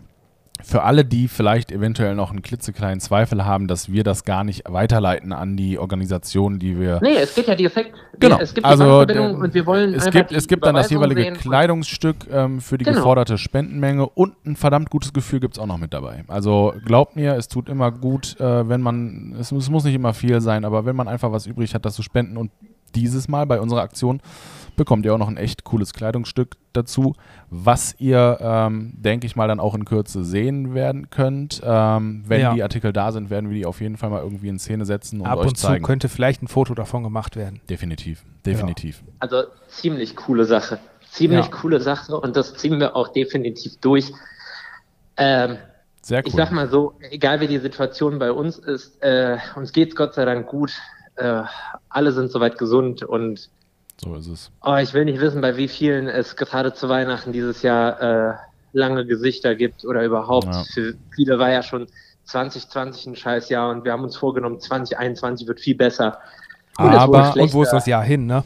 für 0.63 0.83
alle, 0.83 1.05
die 1.05 1.27
vielleicht 1.27 1.71
eventuell 1.71 2.15
noch 2.15 2.31
einen 2.31 2.41
klitzekleinen 2.41 2.99
Zweifel 2.99 3.45
haben, 3.45 3.67
dass 3.67 3.91
wir 3.91 4.03
das 4.03 4.23
gar 4.25 4.43
nicht 4.43 4.63
weiterleiten 4.67 5.33
an 5.33 5.57
die 5.57 5.77
Organisation, 5.79 6.59
die 6.59 6.79
wir 6.79 6.99
Nee, 7.01 7.15
es 7.15 7.35
geht 7.35 7.47
ja 7.47 7.55
direkt. 7.55 7.93
Genau. 8.19 8.39
Es 8.39 8.53
gibt 8.53 8.65
die 8.65 8.69
also 8.69 9.05
der- 9.05 9.31
und 9.33 9.53
wir 9.53 9.65
wollen 9.65 9.93
es 9.93 10.09
gibt, 10.09 10.31
die 10.31 10.35
es 10.35 10.47
gibt 10.47 10.65
dann 10.65 10.75
das 10.75 10.89
jeweilige 10.89 11.21
sehen. 11.21 11.33
Kleidungsstück 11.35 12.27
ähm, 12.31 12.61
für 12.61 12.77
die 12.77 12.85
Genau. 12.85 12.97
geforderte 12.97 13.37
Spendenmenge 13.37 14.07
und 14.07 14.33
ein 14.45 14.55
verdammt 14.55 14.89
gutes 14.89 15.13
Gefühl 15.13 15.39
gibt 15.39 15.55
es 15.55 15.59
auch 15.59 15.67
noch 15.67 15.77
mit 15.77 15.93
dabei. 15.93 16.23
Also 16.27 16.73
glaubt 16.85 17.15
mir, 17.15 17.35
es 17.35 17.47
tut 17.47 17.69
immer 17.69 17.91
gut, 17.91 18.39
äh, 18.39 18.67
wenn 18.69 18.81
man, 18.81 19.35
es, 19.39 19.51
es 19.51 19.69
muss 19.69 19.83
nicht 19.83 19.95
immer 19.95 20.13
viel 20.13 20.41
sein, 20.41 20.65
aber 20.65 20.85
wenn 20.85 20.95
man 20.95 21.07
einfach 21.07 21.31
was 21.31 21.45
übrig 21.47 21.73
hat, 21.75 21.85
das 21.85 21.95
zu 21.95 22.01
spenden 22.03 22.37
und 22.37 22.51
dieses 22.95 23.27
Mal 23.27 23.45
bei 23.45 23.59
unserer 23.59 23.81
Aktion 23.81 24.21
bekommt 24.77 25.05
ihr 25.05 25.13
auch 25.13 25.17
noch 25.17 25.27
ein 25.27 25.37
echt 25.37 25.63
cooles 25.65 25.93
Kleidungsstück 25.93 26.55
dazu, 26.73 27.13
was 27.49 27.93
ihr, 27.99 28.37
ähm, 28.41 28.93
denke 28.95 29.27
ich 29.27 29.35
mal, 29.35 29.47
dann 29.47 29.59
auch 29.59 29.75
in 29.75 29.83
Kürze 29.85 30.23
sehen 30.23 30.73
werden 30.73 31.09
könnt. 31.09 31.61
Ähm, 31.63 32.23
wenn 32.25 32.39
Ja. 32.41 32.53
die 32.53 32.63
Artikel 32.63 32.93
da 32.93 33.11
sind, 33.11 33.29
werden 33.29 33.49
wir 33.49 33.57
die 33.57 33.65
auf 33.65 33.81
jeden 33.81 33.97
Fall 33.97 34.09
mal 34.09 34.21
irgendwie 34.23 34.47
in 34.47 34.57
Szene 34.59 34.85
setzen 34.85 35.19
und 35.21 35.27
ab 35.27 35.39
euch 35.39 35.47
und 35.49 35.57
zu 35.57 35.67
zeigen. 35.67 35.83
könnte 35.83 36.07
vielleicht 36.09 36.41
ein 36.41 36.47
Foto 36.47 36.73
davon 36.73 37.03
gemacht 37.03 37.35
werden. 37.35 37.59
definitiv, 37.69 38.23
definitiv. 38.45 39.03
Also 39.19 39.43
ziemlich 39.67 40.15
coole 40.15 40.45
Sache. 40.45 40.79
Ziemlich 41.11 41.45
Ja. 41.47 41.51
coole 41.51 41.81
Sache 41.81 42.17
und 42.17 42.37
das 42.37 42.55
ziehen 42.55 42.79
wir 42.79 42.95
auch 42.95 43.09
definitiv 43.09 43.77
durch. 43.81 44.11
Ähm, 45.17 45.57
Sehr 46.01 46.19
cool. 46.19 46.23
Ich 46.27 46.33
sag 46.33 46.51
mal 46.51 46.69
so, 46.69 46.93
egal 47.11 47.41
wie 47.41 47.47
die 47.47 47.59
Situation 47.59 48.17
bei 48.17 48.31
uns 48.31 48.57
ist, 48.57 49.03
äh, 49.03 49.37
uns 49.55 49.73
geht's 49.73 49.95
Gott 49.95 50.13
sei 50.15 50.25
Dank 50.25 50.47
gut. 50.47 50.71
Äh, 51.21 51.43
alle 51.89 52.11
sind 52.11 52.31
soweit 52.31 52.57
gesund 52.57 53.03
und 53.03 53.49
so 53.97 54.15
ist 54.15 54.27
es. 54.27 54.51
oh, 54.63 54.75
ich 54.75 54.93
will 54.93 55.05
nicht 55.05 55.21
wissen, 55.21 55.41
bei 55.41 55.57
wie 55.57 55.67
vielen 55.67 56.07
es 56.07 56.35
gerade 56.35 56.73
zu 56.73 56.89
Weihnachten 56.89 57.31
dieses 57.31 57.61
Jahr 57.61 58.01
äh, 58.01 58.33
lange 58.73 59.05
Gesichter 59.05 59.55
gibt 59.55 59.85
oder 59.85 60.03
überhaupt. 60.03 60.47
Ja. 60.47 60.63
Für 60.73 60.95
viele 61.13 61.37
war 61.37 61.51
ja 61.51 61.61
schon 61.61 61.87
2020 62.25 63.07
ein 63.07 63.15
scheiß 63.15 63.49
Jahr 63.49 63.69
und 63.69 63.83
wir 63.85 63.91
haben 63.91 64.03
uns 64.03 64.15
vorgenommen, 64.15 64.59
2021 64.59 65.47
wird 65.47 65.59
viel 65.59 65.75
besser. 65.75 66.17
Aber-. 66.75 67.33
Und 67.37 67.53
wo 67.53 67.63
ist 67.63 67.71
das 67.71 67.85
Jahr 67.85 68.03
hin, 68.03 68.25
ne? 68.25 68.43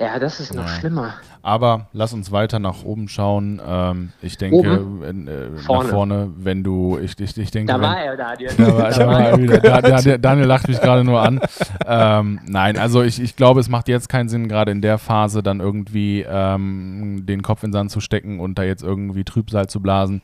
Ja, 0.00 0.16
das 0.20 0.38
ist 0.38 0.54
noch 0.54 0.62
Ja. 0.64 0.68
schlimmer. 0.68 1.14
Aber 1.42 1.88
lass 1.92 2.12
uns 2.12 2.30
weiter 2.30 2.60
nach 2.60 2.84
oben 2.84 3.08
schauen. 3.08 3.60
Ähm, 3.66 4.12
ich 4.22 4.36
denke, 4.38 4.84
Oben? 4.84 5.26
äh, 5.26 5.48
nach 5.48 5.60
Vorne. 5.62 5.88
vorne, 5.88 6.30
wenn 6.36 6.62
du, 6.62 6.98
ich, 6.98 7.18
ich, 7.18 7.36
ich 7.36 7.50
denke, 7.50 7.72
Da 7.72 7.80
wenn, 7.80 7.88
war 7.88 8.00
er, 8.00 8.16
Daniel. 8.16 8.50
da 8.58 8.76
war, 8.78 8.90
da 8.90 9.06
war 9.08 9.20
er 9.30 9.42
wieder. 9.42 9.58
Da, 9.58 10.18
Daniel 10.18 10.46
lacht 10.46 10.68
mich 10.68 10.80
gerade 10.80 11.02
nur 11.02 11.20
an. 11.20 11.40
Ähm, 11.84 12.38
nein, 12.46 12.76
also 12.76 13.02
ich, 13.02 13.20
ich 13.20 13.34
glaube, 13.34 13.58
es 13.58 13.68
macht 13.68 13.88
jetzt 13.88 14.08
keinen 14.08 14.28
Sinn, 14.28 14.46
gerade 14.48 14.70
in 14.70 14.82
der 14.82 14.98
Phase 14.98 15.42
dann 15.42 15.58
irgendwie 15.58 16.24
ähm, 16.28 17.24
den 17.26 17.42
Kopf 17.42 17.64
in 17.64 17.70
den 17.70 17.72
Sand 17.72 17.90
zu 17.90 18.00
stecken 18.00 18.38
und 18.38 18.56
da 18.56 18.62
jetzt 18.62 18.84
irgendwie 18.84 19.24
Trübsal 19.24 19.66
zu 19.68 19.80
blasen. 19.80 20.22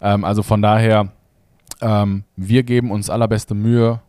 Ähm, 0.00 0.22
also 0.24 0.44
von 0.44 0.62
daher, 0.62 1.08
ähm, 1.80 2.22
wir 2.36 2.62
geben 2.62 2.92
uns 2.92 3.10
allerbeste 3.10 3.54
Mühe, 3.54 4.00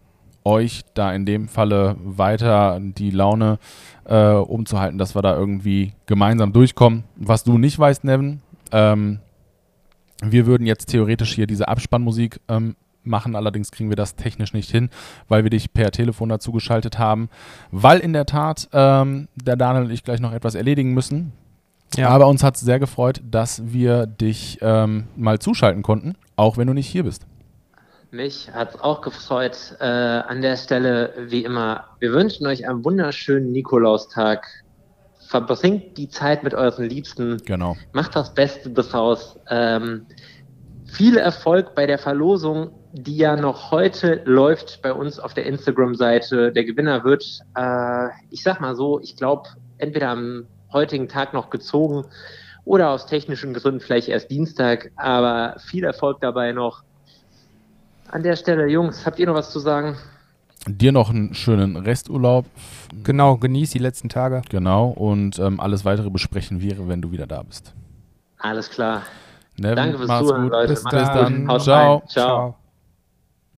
euch 0.49 0.81
da 0.95 1.13
in 1.13 1.25
dem 1.25 1.47
Falle 1.47 1.95
weiter 2.03 2.79
die 2.81 3.11
Laune 3.11 3.59
äh, 4.05 4.31
umzuhalten, 4.31 4.97
dass 4.97 5.15
wir 5.15 5.21
da 5.21 5.37
irgendwie 5.37 5.93
gemeinsam 6.07 6.51
durchkommen. 6.51 7.03
Was 7.15 7.43
du 7.43 7.57
nicht 7.57 7.77
weißt, 7.77 8.03
Nevin, 8.03 8.41
ähm, 8.71 9.19
wir 10.21 10.47
würden 10.47 10.65
jetzt 10.65 10.87
theoretisch 10.87 11.33
hier 11.33 11.47
diese 11.47 11.67
Abspannmusik 11.67 12.41
ähm, 12.49 12.75
machen, 13.03 13.35
allerdings 13.35 13.71
kriegen 13.71 13.89
wir 13.89 13.95
das 13.95 14.15
technisch 14.15 14.53
nicht 14.53 14.69
hin, 14.69 14.89
weil 15.27 15.43
wir 15.43 15.49
dich 15.49 15.71
per 15.71 15.91
Telefon 15.91 16.29
dazu 16.29 16.51
geschaltet 16.51 16.99
haben, 16.99 17.29
weil 17.71 17.99
in 17.99 18.13
der 18.13 18.25
Tat 18.25 18.67
ähm, 18.73 19.27
der 19.35 19.55
Daniel 19.55 19.85
und 19.85 19.91
ich 19.91 20.03
gleich 20.03 20.19
noch 20.19 20.33
etwas 20.33 20.55
erledigen 20.55 20.93
müssen. 20.93 21.31
Ja. 21.95 22.09
Aber 22.09 22.27
uns 22.27 22.43
hat 22.43 22.55
es 22.55 22.61
sehr 22.61 22.79
gefreut, 22.79 23.21
dass 23.29 23.71
wir 23.71 24.05
dich 24.05 24.59
ähm, 24.61 25.07
mal 25.15 25.39
zuschalten 25.39 25.81
konnten, 25.81 26.15
auch 26.35 26.57
wenn 26.57 26.67
du 26.67 26.73
nicht 26.73 26.87
hier 26.87 27.03
bist. 27.03 27.25
Mich 28.11 28.49
hat's 28.51 28.79
auch 28.79 29.01
gefreut. 29.01 29.75
Äh, 29.79 29.83
an 29.83 30.41
der 30.41 30.57
Stelle, 30.57 31.13
wie 31.27 31.43
immer, 31.43 31.85
wir 31.99 32.11
wünschen 32.11 32.47
euch 32.47 32.67
einen 32.67 32.83
wunderschönen 32.83 33.51
Nikolaustag. 33.51 34.47
Verbringt 35.27 35.95
die 35.97 36.09
Zeit 36.09 36.43
mit 36.43 36.55
euren 36.55 36.85
Liebsten. 36.85 37.37
Genau. 37.45 37.77
Macht 37.91 38.15
das 38.15 38.33
Beste 38.33 38.71
daraus. 38.71 39.37
Ähm, 39.47 40.07
viel 40.85 41.17
Erfolg 41.17 41.75
bei 41.75 41.85
der 41.85 41.99
Verlosung, 41.99 42.71
die 42.93 43.17
ja 43.17 43.35
noch 43.35 43.69
heute 43.69 44.21
läuft 44.25 44.81
bei 44.81 44.91
uns 44.91 45.19
auf 45.19 45.35
der 45.35 45.45
Instagram-Seite. 45.45 46.51
Der 46.51 46.65
Gewinner 46.65 47.03
wird, 47.03 47.23
äh, 47.55 48.07
ich 48.31 48.41
sag 48.41 48.59
mal 48.59 48.75
so, 48.75 48.99
ich 48.99 49.15
glaube, 49.17 49.49
entweder 49.77 50.09
am 50.09 50.47
heutigen 50.73 51.07
Tag 51.07 51.35
noch 51.35 51.51
gezogen 51.51 52.05
oder 52.65 52.89
aus 52.89 53.05
technischen 53.05 53.53
Gründen 53.53 53.81
vielleicht 53.81 54.07
erst 54.07 54.31
Dienstag. 54.31 54.91
Aber 54.95 55.57
viel 55.59 55.83
Erfolg 55.83 56.21
dabei 56.21 56.53
noch. 56.53 56.83
An 58.11 58.23
der 58.23 58.35
Stelle, 58.35 58.67
Jungs, 58.67 59.05
habt 59.05 59.19
ihr 59.19 59.27
noch 59.27 59.35
was 59.35 59.51
zu 59.51 59.59
sagen? 59.59 59.95
Dir 60.67 60.91
noch 60.91 61.09
einen 61.09 61.33
schönen 61.33 61.77
Resturlaub. 61.77 62.45
Genau, 63.03 63.37
genieß 63.37 63.71
die 63.71 63.79
letzten 63.79 64.09
Tage. 64.09 64.41
Genau. 64.49 64.87
Und 64.89 65.39
ähm, 65.39 65.59
alles 65.59 65.85
weitere 65.85 66.09
besprechen 66.09 66.59
wir, 66.59 66.87
wenn 66.87 67.01
du 67.01 67.11
wieder 67.11 67.27
da 67.27 67.43
bist. 67.43 67.73
Alles 68.39 68.69
klar. 68.69 69.03
Nevin, 69.57 69.75
Danke 69.75 69.97
fürs 69.97 70.19
Zuhören, 70.19 70.43
gut. 70.43 70.51
Leute. 70.51 70.73
Bis 70.73 70.83
gut. 70.83 70.93
dann. 70.93 71.47
Haut 71.47 71.61
Ciao. 71.63 71.97
rein. 71.97 72.07
Ciao. 72.07 72.55